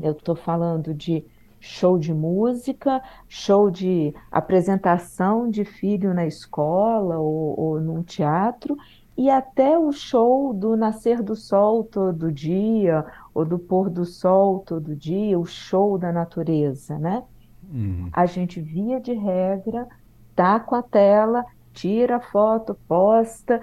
eu 0.01 0.13
estou 0.13 0.37
falando 0.37 0.95
de 0.95 1.25
show 1.59 1.99
de 1.99 2.13
música, 2.13 3.03
show 3.29 3.71
de 3.71 4.15
apresentação 4.31 5.49
de 5.49 5.65
filho 5.65 6.13
na 6.13 6.27
escola 6.27 7.19
ou, 7.19 7.59
ou 7.59 7.81
num 7.81 8.03
teatro, 8.03 8.77
e 9.17 9.31
até 9.31 9.79
o 9.79 9.93
show 9.93 10.53
do 10.55 10.77
nascer 10.77 11.23
do 11.23 11.37
sol 11.37 11.85
todo 11.85 12.33
dia, 12.33 13.05
ou 13.35 13.45
do 13.45 13.59
pôr 13.59 13.91
do 13.91 14.05
sol 14.05 14.61
todo 14.61 14.97
dia, 14.97 15.39
o 15.39 15.45
show 15.47 15.99
da 15.99 16.13
natureza, 16.13 16.99
né? 16.99 17.23
Uhum. 17.63 18.11
A 18.13 18.27
gente, 18.27 18.61
via 18.61 19.01
de 19.01 19.13
regra, 19.15 19.89
tá 20.35 20.61
com 20.61 20.75
a 20.75 20.83
tela, 20.83 21.45
tira 21.73 22.17
a 22.17 22.21
foto, 22.21 22.75
posta 22.89 23.61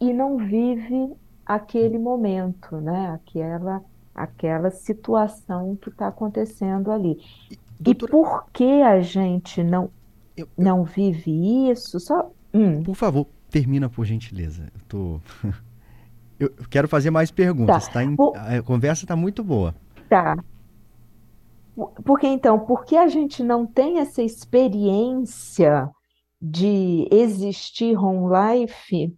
e 0.00 0.12
não 0.12 0.38
vive 0.38 1.14
aquele 1.46 1.98
momento, 1.98 2.80
né? 2.80 3.12
Aquela, 3.12 3.82
aquela 4.14 4.70
situação 4.70 5.76
que 5.76 5.88
está 5.90 6.08
acontecendo 6.08 6.90
ali. 6.92 7.18
E 7.84 7.94
Doutora, 7.94 8.10
por 8.10 8.50
que 8.52 8.82
a 8.82 9.00
gente 9.00 9.62
não, 9.62 9.90
eu- 10.36 10.48
eu- 10.58 10.64
não 10.64 10.84
vive 10.84 11.70
isso? 11.70 12.00
Só, 12.00 12.30
hum, 12.52 12.82
por 12.82 12.94
favor, 12.94 13.26
termina 13.54 13.88
por 13.88 14.04
gentileza. 14.04 14.64
Eu 14.74 14.80
tô. 14.88 15.20
Eu 16.40 16.50
quero 16.68 16.88
fazer 16.88 17.10
mais 17.10 17.30
perguntas, 17.30 17.86
tá? 17.88 18.02
Em- 18.02 18.16
O- 18.18 18.32
A 18.34 18.60
conversa 18.60 19.04
está 19.04 19.14
muito 19.14 19.44
boa. 19.44 19.72
tá. 20.08 20.36
Porque 22.04 22.26
então, 22.26 22.58
por 22.58 22.84
que 22.84 22.96
a 22.96 23.06
gente 23.08 23.42
não 23.42 23.64
tem 23.66 23.98
essa 23.98 24.20
experiência 24.22 25.88
de 26.42 27.08
existir 27.10 27.96
home 27.96 28.26
life? 28.32 29.12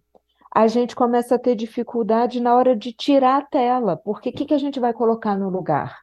A 0.53 0.67
gente 0.67 0.95
começa 0.95 1.35
a 1.35 1.39
ter 1.39 1.55
dificuldade 1.55 2.39
na 2.39 2.55
hora 2.55 2.75
de 2.75 2.91
tirar 2.93 3.37
a 3.39 3.45
tela, 3.45 3.97
porque 3.97 4.29
o 4.29 4.33
que 4.33 4.45
que 4.45 4.53
a 4.53 4.57
gente 4.59 4.79
vai 4.79 4.93
colocar 4.93 5.35
no 5.37 5.49
lugar? 5.49 5.99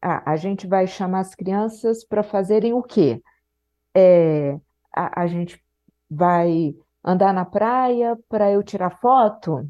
Ah, 0.00 0.22
a 0.30 0.36
gente 0.36 0.66
vai 0.66 0.86
chamar 0.86 1.20
as 1.20 1.34
crianças 1.34 2.04
para 2.04 2.22
fazerem 2.22 2.72
o 2.74 2.82
quê? 2.82 3.22
É, 3.94 4.58
a, 4.94 5.22
a 5.22 5.26
gente 5.26 5.58
vai 6.10 6.74
andar 7.04 7.32
na 7.32 7.44
praia 7.44 8.18
para 8.28 8.50
eu 8.50 8.62
tirar 8.62 8.90
foto? 8.98 9.68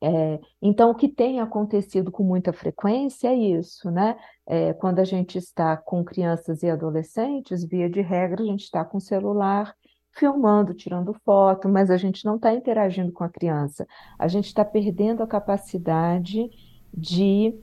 É, 0.00 0.40
então, 0.62 0.90
o 0.90 0.94
que 0.94 1.08
tem 1.08 1.40
acontecido 1.40 2.10
com 2.10 2.22
muita 2.22 2.52
frequência 2.52 3.28
é 3.28 3.34
isso, 3.34 3.90
né? 3.90 4.16
É, 4.46 4.72
quando 4.72 5.00
a 5.00 5.04
gente 5.04 5.38
está 5.38 5.76
com 5.76 6.04
crianças 6.04 6.62
e 6.62 6.70
adolescentes, 6.70 7.64
via 7.64 7.90
de 7.90 8.00
regra, 8.00 8.42
a 8.42 8.46
gente 8.46 8.62
está 8.62 8.84
com 8.84 8.98
o 8.98 9.00
celular 9.00 9.74
filmando, 10.12 10.74
tirando 10.74 11.14
foto, 11.24 11.68
mas 11.68 11.90
a 11.90 11.96
gente 11.96 12.24
não 12.24 12.36
está 12.36 12.52
interagindo 12.52 13.12
com 13.12 13.24
a 13.24 13.28
criança. 13.28 13.86
A 14.18 14.28
gente 14.28 14.46
está 14.46 14.64
perdendo 14.64 15.22
a 15.22 15.26
capacidade 15.26 16.48
de 16.92 17.54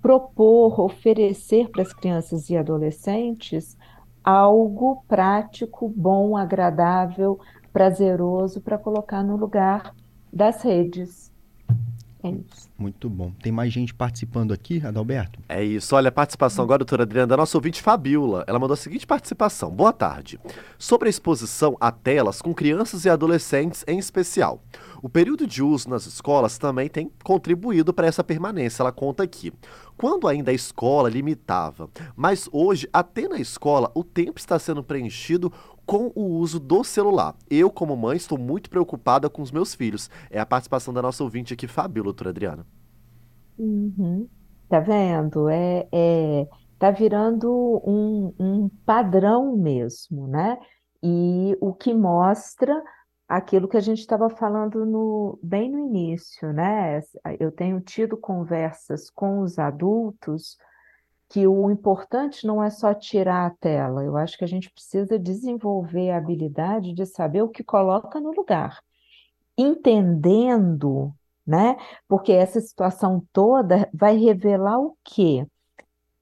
propor, 0.00 0.80
oferecer 0.80 1.70
para 1.70 1.82
as 1.82 1.92
crianças 1.92 2.48
e 2.48 2.56
adolescentes 2.56 3.76
algo 4.22 5.02
prático, 5.08 5.88
bom, 5.88 6.36
agradável, 6.36 7.38
prazeroso 7.78 8.60
para 8.60 8.76
colocar 8.76 9.22
no 9.22 9.36
lugar 9.36 9.94
das 10.32 10.62
redes. 10.64 11.30
É 12.20 12.28
isso. 12.28 12.68
Muito 12.76 13.08
bom. 13.08 13.30
Tem 13.40 13.52
mais 13.52 13.72
gente 13.72 13.94
participando 13.94 14.52
aqui, 14.52 14.84
Adalberto? 14.84 15.38
É 15.48 15.62
isso, 15.62 15.94
olha 15.94 16.08
a 16.08 16.12
participação 16.12 16.64
agora, 16.64 16.78
doutora 16.78 17.04
Adriana, 17.04 17.28
da 17.28 17.36
nossa 17.36 17.56
ouvinte 17.56 17.80
Fabiola. 17.80 18.44
Ela 18.48 18.58
mandou 18.58 18.74
a 18.74 18.76
seguinte 18.76 19.06
participação. 19.06 19.70
Boa 19.70 19.92
tarde. 19.92 20.40
Sobre 20.76 21.08
a 21.08 21.10
exposição 21.10 21.76
a 21.80 21.92
telas 21.92 22.42
com 22.42 22.52
crianças 22.52 23.04
e 23.04 23.08
adolescentes 23.08 23.84
em 23.86 24.00
especial. 24.00 24.60
O 25.00 25.08
período 25.08 25.46
de 25.46 25.62
uso 25.62 25.88
nas 25.88 26.04
escolas 26.06 26.58
também 26.58 26.88
tem 26.88 27.08
contribuído 27.22 27.94
para 27.94 28.08
essa 28.08 28.24
permanência, 28.24 28.82
ela 28.82 28.90
conta 28.90 29.22
aqui. 29.22 29.52
Quando 29.96 30.26
ainda 30.26 30.50
a 30.50 30.54
escola 30.54 31.08
limitava, 31.08 31.88
mas 32.16 32.48
hoje, 32.52 32.88
até 32.92 33.28
na 33.28 33.38
escola, 33.38 33.92
o 33.94 34.02
tempo 34.02 34.40
está 34.40 34.58
sendo 34.58 34.82
preenchido 34.82 35.52
com 35.88 36.12
o 36.14 36.36
uso 36.36 36.60
do 36.60 36.84
celular. 36.84 37.34
Eu, 37.50 37.70
como 37.70 37.96
mãe, 37.96 38.18
estou 38.18 38.36
muito 38.36 38.68
preocupada 38.68 39.30
com 39.30 39.40
os 39.40 39.50
meus 39.50 39.74
filhos. 39.74 40.10
É 40.30 40.38
a 40.38 40.44
participação 40.44 40.92
da 40.92 41.00
nossa 41.00 41.24
ouvinte 41.24 41.54
aqui, 41.54 41.66
Fabiola, 41.66 42.04
doutora 42.04 42.28
Adriana. 42.28 42.66
Uhum. 43.58 44.28
Tá 44.68 44.80
vendo? 44.80 45.48
É, 45.48 45.88
é, 45.90 46.46
tá 46.78 46.90
virando 46.90 47.50
um, 47.86 48.34
um 48.38 48.68
padrão 48.84 49.56
mesmo, 49.56 50.28
né? 50.28 50.58
E 51.02 51.56
o 51.58 51.72
que 51.72 51.94
mostra 51.94 52.82
aquilo 53.26 53.66
que 53.66 53.78
a 53.78 53.80
gente 53.80 54.00
estava 54.00 54.28
falando 54.28 54.84
no, 54.84 55.38
bem 55.42 55.70
no 55.70 55.78
início, 55.78 56.52
né? 56.52 57.00
Eu 57.40 57.50
tenho 57.50 57.80
tido 57.80 58.14
conversas 58.14 59.08
com 59.08 59.40
os 59.40 59.58
adultos 59.58 60.58
que 61.28 61.46
o 61.46 61.70
importante 61.70 62.46
não 62.46 62.62
é 62.62 62.70
só 62.70 62.94
tirar 62.94 63.46
a 63.46 63.50
tela, 63.50 64.02
eu 64.02 64.16
acho 64.16 64.38
que 64.38 64.44
a 64.44 64.48
gente 64.48 64.70
precisa 64.70 65.18
desenvolver 65.18 66.10
a 66.10 66.16
habilidade 66.16 66.92
de 66.92 67.04
saber 67.04 67.42
o 67.42 67.48
que 67.48 67.62
coloca 67.62 68.18
no 68.18 68.32
lugar, 68.32 68.82
entendendo, 69.56 71.12
né? 71.46 71.76
Porque 72.06 72.32
essa 72.32 72.60
situação 72.60 73.22
toda 73.32 73.88
vai 73.92 74.16
revelar 74.16 74.78
o 74.78 74.96
quê? 75.04 75.46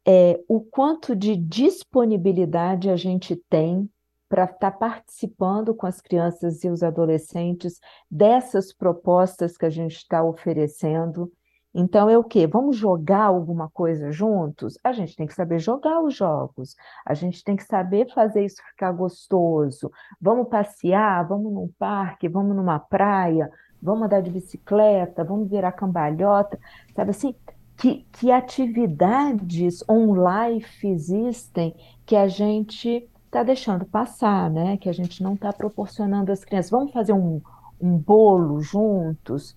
É, 0.05 0.41
o 0.49 0.61
quanto 0.61 1.17
de 1.17 1.37
disponibilidade 1.37 2.89
a 2.89 2.97
gente 2.97 3.37
tem 3.49 3.89
para 4.29 4.45
estar 4.45 4.71
tá 4.71 4.71
participando 4.71 5.75
com 5.75 5.87
as 5.87 6.01
crianças 6.01 6.65
e 6.65 6.69
os 6.69 6.83
adolescentes 6.83 7.81
dessas 8.11 8.73
propostas 8.73 9.57
que 9.57 9.67
a 9.67 9.71
gente 9.71 9.97
está 9.97 10.23
oferecendo. 10.23 11.33
Então, 11.79 12.09
é 12.09 12.17
o 12.17 12.25
quê? 12.25 12.47
Vamos 12.47 12.75
jogar 12.75 13.25
alguma 13.25 13.69
coisa 13.69 14.11
juntos? 14.11 14.79
A 14.83 14.93
gente 14.93 15.15
tem 15.15 15.27
que 15.27 15.35
saber 15.35 15.59
jogar 15.59 16.01
os 16.01 16.15
jogos, 16.17 16.75
a 17.05 17.13
gente 17.13 17.45
tem 17.45 17.55
que 17.55 17.65
saber 17.65 18.11
fazer 18.15 18.47
isso 18.47 18.63
ficar 18.71 18.93
gostoso. 18.93 19.93
Vamos 20.19 20.49
passear, 20.49 21.29
vamos 21.29 21.53
num 21.53 21.69
parque, 21.79 22.31
vamos 22.31 22.57
numa 22.57 22.79
praia, 22.79 23.51
vamos 23.83 24.07
andar 24.07 24.23
de 24.23 24.31
bicicleta, 24.31 25.23
vamos 25.23 25.51
virar 25.51 25.71
cambalhota, 25.73 26.59
sabe 26.95 27.11
assim? 27.11 27.35
Que, 27.77 28.07
que 28.11 28.33
atividades 28.33 29.85
online 29.87 30.65
existem 30.83 31.77
que 32.07 32.17
a 32.17 32.27
gente 32.27 33.07
está 33.27 33.43
deixando 33.43 33.85
passar, 33.85 34.51
né? 34.51 34.79
Que 34.79 34.89
a 34.89 34.95
gente 34.95 35.23
não 35.23 35.35
está 35.35 35.53
proporcionando 35.53 36.33
às 36.33 36.43
crianças. 36.43 36.71
Vamos 36.71 36.91
fazer 36.91 37.13
um, 37.13 37.43
um 37.79 37.99
bolo 37.99 38.63
juntos, 38.63 39.55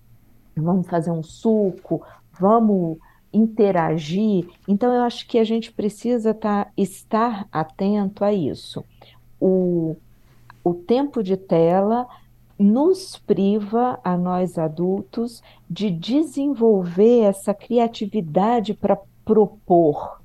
vamos 0.56 0.86
fazer 0.86 1.10
um 1.10 1.22
suco, 1.22 2.02
vamos 2.32 2.98
interagir. 3.32 4.48
Então, 4.66 4.92
eu 4.92 5.02
acho 5.02 5.26
que 5.26 5.38
a 5.38 5.44
gente 5.44 5.72
precisa 5.72 6.34
tá, 6.34 6.68
estar 6.76 7.46
atento 7.52 8.24
a 8.24 8.32
isso. 8.32 8.84
O, 9.40 9.96
o 10.64 10.74
tempo 10.74 11.22
de 11.22 11.36
tela 11.36 12.06
nos 12.58 13.16
priva, 13.16 13.98
a 14.04 14.18
nós 14.18 14.58
adultos, 14.58 15.42
de 15.68 15.90
desenvolver 15.90 17.20
essa 17.20 17.54
criatividade 17.54 18.74
para 18.74 18.98
propor 19.24 20.20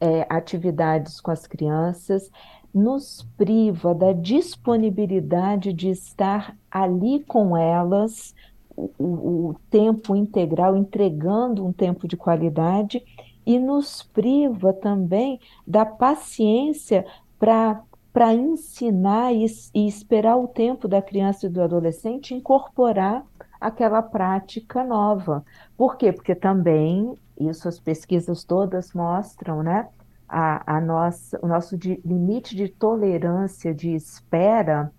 é, 0.00 0.26
atividades 0.28 1.20
com 1.20 1.30
as 1.30 1.46
crianças, 1.46 2.30
nos 2.72 3.26
priva 3.36 3.94
da 3.94 4.12
disponibilidade 4.12 5.72
de 5.72 5.88
estar 5.90 6.56
ali 6.70 7.24
com 7.24 7.56
elas 7.56 8.34
o, 8.76 8.90
o, 8.98 9.56
tempo 9.70 10.14
integral, 10.14 10.76
entregando 10.76 11.64
um 11.64 11.72
tempo 11.72 12.06
de 12.06 12.16
qualidade, 12.16 13.02
e 13.44 13.58
nos 13.58 14.02
priva 14.02 14.72
também 14.72 15.40
da 15.66 15.86
paciência 15.86 17.06
para 17.38 17.82
para 18.12 18.32
ensinar 18.32 19.34
e, 19.34 19.44
e, 19.74 19.86
esperar 19.86 20.38
o 20.38 20.48
tempo 20.48 20.88
da 20.88 21.02
criança 21.02 21.44
e 21.44 21.50
do 21.50 21.60
adolescente 21.60 22.34
incorporar 22.34 23.22
aquela 23.60 24.00
prática 24.00 24.82
nova. 24.82 25.44
Por 25.76 25.98
quê? 25.98 26.10
Porque 26.10 26.34
também, 26.34 27.14
isso 27.38 27.68
as 27.68 27.78
pesquisas 27.78 28.42
todas 28.42 28.94
mostram, 28.94 29.62
né? 29.62 29.86
a, 30.28 30.76
a 30.76 30.80
nossa, 30.80 31.38
o 31.42 31.46
nosso 31.46 31.76
de, 31.76 32.00
limite 32.04 32.56
de 32.56 32.68
tolerância 32.68 33.74
de 33.74 33.94
espera 33.94 34.92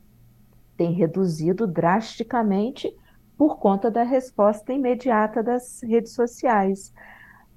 tem 0.76 0.92
reduzido 0.94 1.68
drasticamente 1.68 2.96
por 3.38 3.60
conta 3.60 3.92
da 3.92 4.04
resposta 4.04 4.74
imediata 4.74 5.44
das 5.44 5.82
redes 5.84 6.14
sociais. 6.14 6.94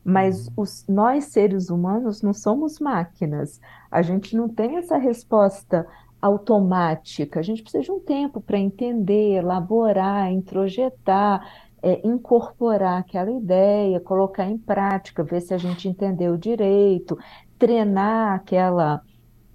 Mas 0.04 0.48
uhum. 0.48 0.54
os, 0.58 0.86
nós, 0.86 1.24
seres 1.26 1.70
humanos, 1.70 2.22
não 2.22 2.32
somos 2.32 2.78
máquinas. 2.78 3.60
A 3.90 4.02
gente 4.02 4.36
não 4.36 4.48
tem 4.48 4.76
essa 4.76 4.96
resposta 4.96 5.86
automática. 6.20 7.40
A 7.40 7.42
gente 7.42 7.62
precisa 7.62 7.84
de 7.84 7.90
um 7.90 8.00
tempo 8.00 8.40
para 8.40 8.58
entender, 8.58 9.36
elaborar, 9.36 10.30
introjetar, 10.30 11.46
é, 11.82 12.06
incorporar 12.06 13.00
aquela 13.00 13.30
ideia, 13.30 14.00
colocar 14.00 14.44
em 14.46 14.58
prática, 14.58 15.24
ver 15.24 15.40
se 15.40 15.54
a 15.54 15.58
gente 15.58 15.88
entendeu 15.88 16.36
direito, 16.36 17.18
treinar 17.58 18.34
aquela, 18.34 19.02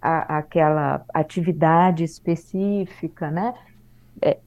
a, 0.02 0.38
aquela 0.40 1.06
atividade 1.14 2.04
específica, 2.04 3.30
né? 3.30 3.54
É, 4.22 4.40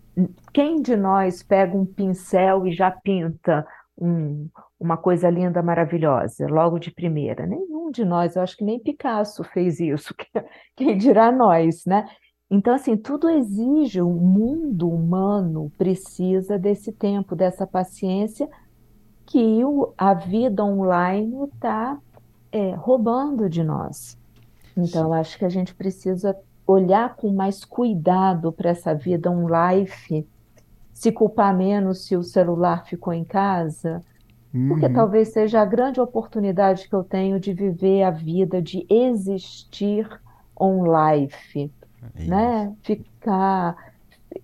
quem 0.52 0.80
de 0.80 0.96
nós 0.96 1.42
pega 1.42 1.76
um 1.76 1.86
pincel 1.86 2.66
e 2.66 2.72
já 2.72 2.90
pinta 2.90 3.66
um, 3.96 4.48
uma 4.78 4.96
coisa 4.96 5.28
linda, 5.28 5.62
maravilhosa, 5.62 6.46
logo 6.46 6.78
de 6.78 6.90
primeira? 6.90 7.46
Nenhum 7.46 7.90
de 7.90 8.04
nós, 8.04 8.36
eu 8.36 8.42
acho 8.42 8.56
que 8.56 8.64
nem 8.64 8.80
Picasso 8.80 9.44
fez 9.44 9.80
isso, 9.80 10.14
quem 10.76 10.96
dirá 10.96 11.30
nós, 11.30 11.84
né? 11.86 12.08
Então, 12.50 12.74
assim, 12.74 12.96
tudo 12.96 13.28
exige, 13.28 14.00
o 14.00 14.08
mundo 14.08 14.88
humano 14.88 15.70
precisa 15.76 16.58
desse 16.58 16.92
tempo, 16.92 17.36
dessa 17.36 17.66
paciência 17.66 18.48
que 19.26 19.62
o, 19.62 19.92
a 19.98 20.14
vida 20.14 20.64
online 20.64 21.44
está 21.44 21.98
é, 22.50 22.74
roubando 22.74 23.50
de 23.50 23.62
nós. 23.62 24.16
Então, 24.74 25.12
acho 25.12 25.36
que 25.36 25.44
a 25.44 25.48
gente 25.50 25.74
precisa 25.74 26.34
olhar 26.68 27.16
com 27.16 27.32
mais 27.32 27.64
cuidado 27.64 28.52
para 28.52 28.68
essa 28.68 28.94
vida 28.94 29.30
um 29.30 29.46
life, 29.48 30.28
se 30.92 31.10
culpar 31.10 31.56
menos 31.56 32.04
se 32.04 32.14
o 32.14 32.22
celular 32.22 32.84
ficou 32.84 33.14
em 33.14 33.24
casa, 33.24 34.04
uhum. 34.52 34.68
porque 34.68 34.86
talvez 34.90 35.28
seja 35.28 35.62
a 35.62 35.64
grande 35.64 35.98
oportunidade 35.98 36.86
que 36.86 36.94
eu 36.94 37.02
tenho 37.02 37.40
de 37.40 37.54
viver 37.54 38.02
a 38.02 38.10
vida, 38.10 38.60
de 38.60 38.86
existir 38.90 40.06
on 40.60 40.84
life, 40.84 41.72
é 42.16 42.24
né? 42.24 42.76
Ficar 42.82 43.74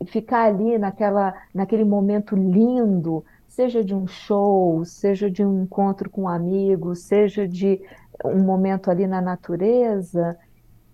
ficar 0.07 0.45
ali 0.45 0.79
naquela 0.79 1.35
naquele 1.53 1.85
momento 1.85 2.35
lindo 2.35 3.23
seja 3.47 3.85
de 3.85 3.95
um 3.95 4.07
show, 4.07 4.83
seja 4.85 5.31
de 5.31 5.45
um 5.45 5.65
encontro 5.65 6.09
com 6.09 6.23
um 6.23 6.29
amigo, 6.29 6.97
seja 6.97 7.47
de 7.47 7.81
um 8.25 8.43
momento 8.43 8.91
ali 8.91 9.07
na 9.07 9.21
natureza, 9.21 10.37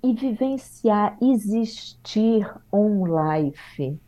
e 0.02 0.14
vivenciar, 0.14 1.16
existir 1.20 2.50
on 2.72 3.04
life, 3.06 3.98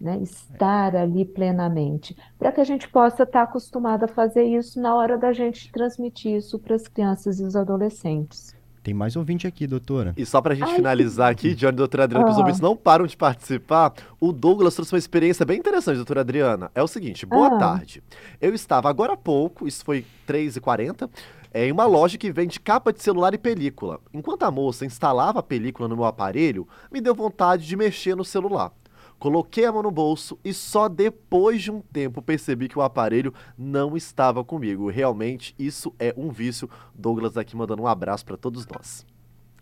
né? 0.00 0.18
estar 0.22 0.96
ali 0.96 1.24
plenamente, 1.24 2.16
para 2.38 2.52
que 2.52 2.60
a 2.60 2.64
gente 2.64 2.88
possa 2.88 3.22
estar 3.22 3.42
acostumado 3.42 4.04
a 4.04 4.08
fazer 4.08 4.44
isso 4.44 4.80
na 4.80 4.94
hora 4.94 5.16
da 5.16 5.32
gente 5.32 5.70
transmitir 5.70 6.36
isso 6.36 6.58
para 6.58 6.74
as 6.74 6.88
crianças 6.88 7.40
e 7.40 7.44
os 7.44 7.54
adolescentes. 7.54 8.54
Tem 8.82 8.92
mais 8.92 9.14
ouvinte 9.14 9.46
aqui, 9.46 9.64
doutora. 9.64 10.12
E 10.16 10.26
só 10.26 10.42
pra 10.42 10.56
gente 10.56 10.68
Ai, 10.70 10.74
finalizar 10.74 11.30
aqui, 11.30 11.54
Johnny 11.54 11.74
e 11.74 11.76
doutora 11.76 12.02
Adriana, 12.02 12.24
que 12.26 12.32
os 12.32 12.38
ouvintes 12.38 12.60
não 12.60 12.76
param 12.76 13.06
de 13.06 13.16
participar, 13.16 13.92
o 14.18 14.32
Douglas 14.32 14.74
trouxe 14.74 14.92
uma 14.92 14.98
experiência 14.98 15.46
bem 15.46 15.58
interessante, 15.58 15.96
doutora 15.96 16.22
Adriana. 16.22 16.68
É 16.74 16.82
o 16.82 16.88
seguinte, 16.88 17.24
boa 17.24 17.46
ah. 17.46 17.58
tarde. 17.58 18.02
Eu 18.40 18.52
estava 18.52 18.90
agora 18.90 19.12
há 19.12 19.16
pouco, 19.16 19.68
isso 19.68 19.84
foi 19.84 20.04
3h40, 20.26 21.08
é, 21.52 21.66
em 21.66 21.72
uma 21.72 21.84
loja 21.84 22.16
que 22.16 22.32
vende 22.32 22.58
capa 22.58 22.92
de 22.92 23.02
celular 23.02 23.34
e 23.34 23.38
película. 23.38 24.00
Enquanto 24.12 24.44
a 24.44 24.50
moça 24.50 24.86
instalava 24.86 25.40
a 25.40 25.42
película 25.42 25.88
no 25.88 25.96
meu 25.96 26.04
aparelho, 26.04 26.66
me 26.90 27.00
deu 27.00 27.14
vontade 27.14 27.66
de 27.66 27.76
mexer 27.76 28.16
no 28.16 28.24
celular. 28.24 28.72
Coloquei 29.18 29.64
a 29.64 29.70
mão 29.70 29.84
no 29.84 29.90
bolso 29.90 30.36
e 30.44 30.52
só 30.52 30.88
depois 30.88 31.62
de 31.62 31.70
um 31.70 31.80
tempo 31.80 32.20
percebi 32.20 32.68
que 32.68 32.78
o 32.78 32.82
aparelho 32.82 33.32
não 33.56 33.96
estava 33.96 34.42
comigo. 34.42 34.90
Realmente, 34.90 35.54
isso 35.58 35.94
é 35.98 36.12
um 36.16 36.30
vício. 36.30 36.68
Douglas 36.92 37.36
aqui 37.36 37.56
mandando 37.56 37.82
um 37.82 37.86
abraço 37.86 38.24
para 38.24 38.36
todos 38.36 38.66
nós. 38.66 39.06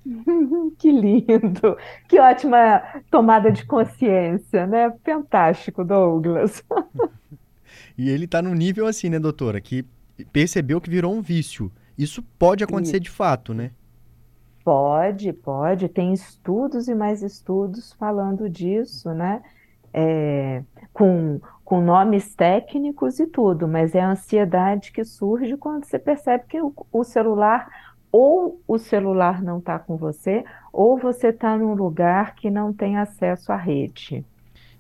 Que 0.79 0.91
lindo! 0.91 1.77
Que 2.09 2.19
ótima 2.19 2.83
tomada 3.11 3.53
de 3.53 3.67
consciência, 3.67 4.67
né? 4.67 4.91
Fantástico, 5.05 5.85
Douglas. 5.85 6.65
E 7.97 8.09
ele 8.09 8.25
está 8.25 8.41
no 8.41 8.55
nível 8.55 8.87
assim, 8.87 9.11
né, 9.11 9.19
doutora, 9.19 9.61
que 9.61 9.85
percebeu 10.33 10.81
que 10.81 10.89
virou 10.89 11.15
um 11.15 11.21
vício. 11.21 11.71
Isso 12.01 12.23
pode 12.39 12.65
acontecer 12.65 12.99
de 12.99 13.11
fato, 13.11 13.53
né? 13.53 13.73
Pode, 14.65 15.35
pode. 15.35 15.87
Tem 15.87 16.15
estudos 16.15 16.89
e 16.89 16.95
mais 16.95 17.23
estudos 17.23 17.93
falando 17.93 18.49
disso, 18.49 19.13
né? 19.13 19.43
É, 19.93 20.63
com, 20.95 21.41
com 21.63 21.83
nomes 21.83 22.35
técnicos 22.35 23.21
e 23.21 23.27
tudo, 23.27 23.69
mas 23.69 23.95
é 23.95 24.01
a 24.01 24.13
ansiedade 24.13 24.93
que 24.93 25.05
surge 25.05 25.57
quando 25.59 25.85
você 25.85 25.99
percebe 25.99 26.45
que 26.49 26.63
o, 26.63 26.73
o 26.91 27.05
celular, 27.05 27.69
ou 28.11 28.63
o 28.67 28.79
celular 28.79 29.43
não 29.43 29.59
está 29.59 29.79
com 29.79 29.97
você, 29.97 30.43
ou 30.73 30.97
você 30.97 31.29
está 31.29 31.59
num 31.59 31.75
lugar 31.75 32.35
que 32.35 32.51
não 32.51 32.73
tem 32.73 32.97
acesso 32.97 33.53
à 33.53 33.57
rede. 33.57 34.25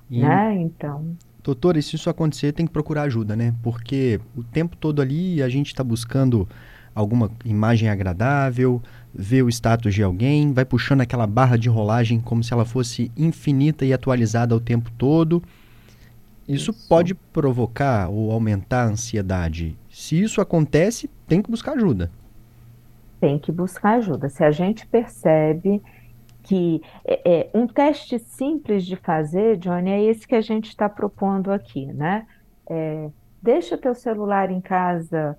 E, 0.08 0.22
né? 0.22 0.54
Então. 0.54 1.16
Doutora, 1.42 1.78
e 1.78 1.82
se 1.82 1.96
isso 1.96 2.08
acontecer, 2.08 2.52
tem 2.52 2.66
que 2.66 2.72
procurar 2.72 3.02
ajuda, 3.02 3.36
né? 3.36 3.54
Porque 3.62 4.20
o 4.34 4.42
tempo 4.42 4.74
todo 4.74 5.02
ali 5.02 5.42
a 5.42 5.48
gente 5.50 5.66
está 5.66 5.84
buscando 5.84 6.48
alguma 6.94 7.30
imagem 7.44 7.88
agradável, 7.88 8.82
vê 9.12 9.42
o 9.42 9.48
status 9.48 9.94
de 9.94 10.02
alguém, 10.02 10.52
vai 10.52 10.64
puxando 10.64 11.00
aquela 11.00 11.26
barra 11.26 11.56
de 11.56 11.68
rolagem 11.68 12.20
como 12.20 12.42
se 12.42 12.52
ela 12.52 12.64
fosse 12.64 13.10
infinita 13.16 13.84
e 13.84 13.92
atualizada 13.92 14.54
o 14.54 14.60
tempo 14.60 14.90
todo. 14.92 15.42
Isso, 16.48 16.70
isso 16.70 16.88
pode 16.88 17.14
provocar 17.14 18.08
ou 18.08 18.32
aumentar 18.32 18.82
a 18.82 18.88
ansiedade. 18.88 19.78
Se 19.88 20.20
isso 20.20 20.40
acontece, 20.40 21.08
tem 21.26 21.40
que 21.40 21.50
buscar 21.50 21.72
ajuda. 21.72 22.10
Tem 23.20 23.38
que 23.38 23.52
buscar 23.52 23.98
ajuda. 23.98 24.28
Se 24.28 24.42
a 24.42 24.50
gente 24.50 24.86
percebe 24.86 25.82
que 26.42 26.82
é, 27.04 27.20
é, 27.24 27.50
um 27.54 27.66
teste 27.66 28.18
simples 28.18 28.84
de 28.84 28.96
fazer, 28.96 29.58
Johnny, 29.58 29.90
é 29.90 30.04
esse 30.04 30.26
que 30.26 30.34
a 30.34 30.40
gente 30.40 30.68
está 30.68 30.88
propondo 30.88 31.52
aqui, 31.52 31.86
né? 31.86 32.26
É, 32.68 33.10
deixa 33.42 33.76
teu 33.76 33.94
celular 33.94 34.50
em 34.50 34.60
casa 34.60 35.36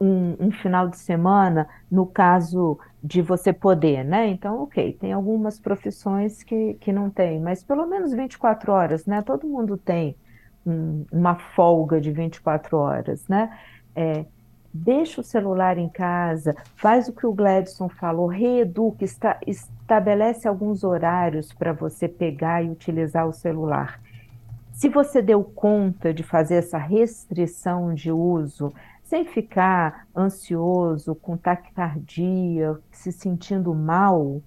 um, 0.00 0.36
um, 0.40 0.50
final 0.50 0.88
de 0.88 0.98
semana, 0.98 1.68
no 1.90 2.06
caso 2.06 2.78
de 3.02 3.22
você 3.22 3.52
poder, 3.52 4.04
né? 4.04 4.28
Então, 4.28 4.62
ok, 4.62 4.92
tem 4.94 5.12
algumas 5.12 5.60
profissões 5.60 6.42
que, 6.42 6.74
que 6.74 6.92
não 6.92 7.08
tem, 7.10 7.40
mas 7.40 7.62
pelo 7.62 7.86
menos 7.86 8.12
24 8.12 8.72
horas, 8.72 9.06
né? 9.06 9.22
Todo 9.22 9.46
mundo 9.46 9.76
tem 9.76 10.16
um, 10.66 11.04
uma 11.12 11.36
folga 11.36 12.00
de 12.00 12.10
24 12.10 12.76
horas, 12.76 13.26
né? 13.28 13.56
É, 13.94 14.24
deixa 14.72 15.20
o 15.20 15.24
celular 15.24 15.78
em 15.78 15.88
casa, 15.88 16.54
faz 16.76 17.08
o 17.08 17.12
que 17.12 17.26
o 17.26 17.32
Gladson 17.32 17.88
falou, 17.88 18.26
reeduca, 18.26 19.04
está, 19.04 19.38
estabelece 19.46 20.46
alguns 20.46 20.84
horários 20.84 21.52
para 21.52 21.72
você 21.72 22.08
pegar 22.08 22.62
e 22.62 22.70
utilizar 22.70 23.26
o 23.26 23.32
celular. 23.32 24.00
Se 24.72 24.88
você 24.88 25.20
deu 25.20 25.42
conta 25.42 26.14
de 26.14 26.22
fazer 26.22 26.56
essa 26.56 26.78
restrição 26.78 27.92
de 27.92 28.12
uso, 28.12 28.72
sem 29.08 29.24
ficar 29.24 30.06
ansioso, 30.14 31.14
com 31.14 31.34
taquicardia, 31.34 32.78
se 32.90 33.10
sentindo 33.10 33.74
mal, 33.74 34.42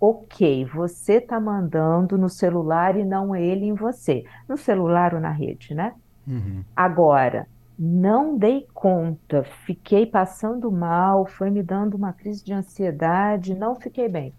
ok, 0.00 0.64
você 0.66 1.14
está 1.14 1.40
mandando 1.40 2.16
no 2.16 2.28
celular 2.28 2.96
e 2.96 3.04
não 3.04 3.34
ele 3.34 3.66
em 3.66 3.74
você. 3.74 4.24
No 4.48 4.56
celular 4.56 5.14
ou 5.14 5.20
na 5.20 5.32
rede, 5.32 5.74
né? 5.74 5.94
Uhum. 6.28 6.62
Agora, 6.76 7.48
não 7.76 8.38
dei 8.38 8.68
conta, 8.72 9.42
fiquei 9.66 10.06
passando 10.06 10.70
mal, 10.70 11.26
foi 11.26 11.50
me 11.50 11.62
dando 11.62 11.96
uma 11.96 12.12
crise 12.12 12.44
de 12.44 12.54
ansiedade, 12.54 13.56
não 13.56 13.74
fiquei 13.74 14.08
bem. 14.08 14.32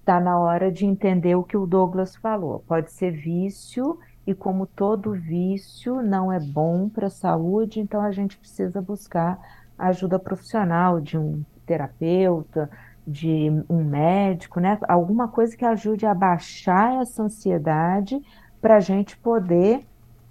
Está 0.00 0.20
na 0.20 0.38
hora 0.38 0.70
de 0.70 0.84
entender 0.84 1.36
o 1.36 1.44
que 1.44 1.56
o 1.56 1.66
Douglas 1.66 2.14
falou. 2.16 2.62
Pode 2.68 2.92
ser 2.92 3.12
vício 3.12 3.98
e 4.26 4.34
como 4.34 4.66
todo 4.66 5.12
vício 5.12 6.02
não 6.02 6.32
é 6.32 6.38
bom 6.38 6.88
para 6.88 7.08
a 7.08 7.10
saúde, 7.10 7.80
então 7.80 8.00
a 8.00 8.12
gente 8.12 8.36
precisa 8.36 8.80
buscar 8.80 9.38
ajuda 9.76 10.18
profissional 10.18 11.00
de 11.00 11.18
um 11.18 11.44
terapeuta, 11.66 12.70
de 13.06 13.50
um 13.68 13.82
médico, 13.82 14.60
né? 14.60 14.78
Alguma 14.88 15.26
coisa 15.26 15.56
que 15.56 15.64
ajude 15.64 16.06
a 16.06 16.14
baixar 16.14 17.02
essa 17.02 17.22
ansiedade 17.22 18.20
para 18.60 18.76
a 18.76 18.80
gente 18.80 19.16
poder 19.16 19.84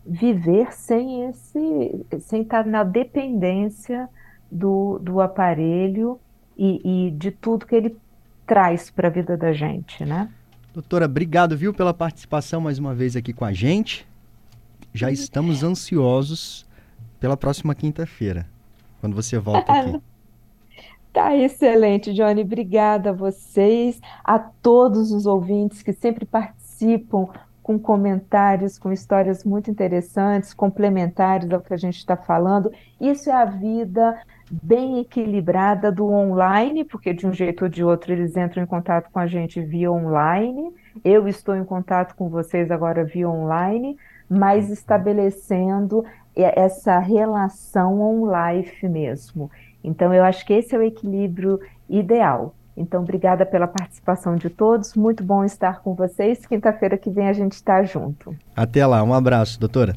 viver 0.05 0.73
sem 0.73 1.25
esse, 1.25 2.05
sem 2.19 2.41
estar 2.43 2.65
na 2.65 2.83
dependência 2.83 4.09
do, 4.49 4.99
do 4.99 5.19
aparelho 5.19 6.19
e, 6.57 7.07
e 7.07 7.11
de 7.11 7.31
tudo 7.31 7.65
que 7.65 7.75
ele 7.75 7.97
traz 8.45 8.89
para 8.89 9.07
a 9.07 9.11
vida 9.11 9.37
da 9.37 9.51
gente, 9.53 10.05
né? 10.05 10.29
Doutora, 10.73 11.03
obrigado, 11.05 11.57
viu, 11.57 11.73
pela 11.73 11.93
participação 11.93 12.61
mais 12.61 12.79
uma 12.79 12.95
vez 12.95 13.17
aqui 13.17 13.33
com 13.33 13.43
a 13.43 13.51
gente. 13.51 14.07
Já 14.93 15.07
uhum. 15.07 15.13
estamos 15.13 15.63
ansiosos 15.63 16.65
pela 17.19 17.35
próxima 17.35 17.75
quinta-feira, 17.75 18.47
quando 19.01 19.13
você 19.13 19.37
volta 19.37 19.71
aqui. 19.71 20.01
Tá 21.13 21.35
excelente, 21.35 22.13
Johnny. 22.13 22.41
Obrigada 22.41 23.09
a 23.09 23.13
vocês, 23.13 23.99
a 24.23 24.39
todos 24.39 25.11
os 25.11 25.25
ouvintes 25.25 25.83
que 25.83 25.91
sempre 25.91 26.23
participam 26.23 27.27
com 27.61 27.77
comentários, 27.77 28.79
com 28.79 28.93
histórias 28.93 29.43
muito 29.43 29.69
interessantes, 29.69 30.53
complementares 30.53 31.51
ao 31.51 31.59
que 31.59 31.73
a 31.73 31.77
gente 31.77 31.97
está 31.97 32.15
falando. 32.15 32.71
Isso 32.97 33.29
é 33.29 33.33
a 33.33 33.43
vida 33.43 34.21
bem 34.51 34.99
equilibrada 34.99 35.91
do 35.91 36.07
online, 36.07 36.83
porque 36.83 37.13
de 37.13 37.25
um 37.25 37.31
jeito 37.31 37.63
ou 37.63 37.69
de 37.69 37.83
outro 37.83 38.11
eles 38.11 38.35
entram 38.35 38.61
em 38.63 38.65
contato 38.65 39.09
com 39.11 39.19
a 39.19 39.27
gente 39.27 39.61
via 39.61 39.91
online. 39.91 40.73
Eu 41.03 41.27
estou 41.27 41.55
em 41.55 41.63
contato 41.63 42.15
com 42.15 42.27
vocês 42.27 42.69
agora 42.69 43.05
via 43.05 43.29
online, 43.29 43.97
mas 44.29 44.69
estabelecendo 44.69 46.03
essa 46.35 46.99
relação 46.99 48.01
on-life 48.01 48.87
mesmo. 48.87 49.49
Então, 49.83 50.13
eu 50.13 50.23
acho 50.23 50.45
que 50.45 50.53
esse 50.53 50.75
é 50.75 50.77
o 50.77 50.83
equilíbrio 50.83 51.59
ideal. 51.89 52.53
Então, 52.75 53.01
obrigada 53.01 53.45
pela 53.45 53.67
participação 53.67 54.35
de 54.35 54.49
todos. 54.49 54.95
Muito 54.95 55.23
bom 55.23 55.43
estar 55.43 55.81
com 55.81 55.93
vocês. 55.93 56.45
Quinta-feira 56.45 56.97
que 56.97 57.09
vem 57.09 57.27
a 57.27 57.33
gente 57.33 57.53
está 57.53 57.83
junto. 57.83 58.35
Até 58.55 58.85
lá. 58.85 59.03
Um 59.03 59.13
abraço, 59.13 59.59
doutora. 59.59 59.95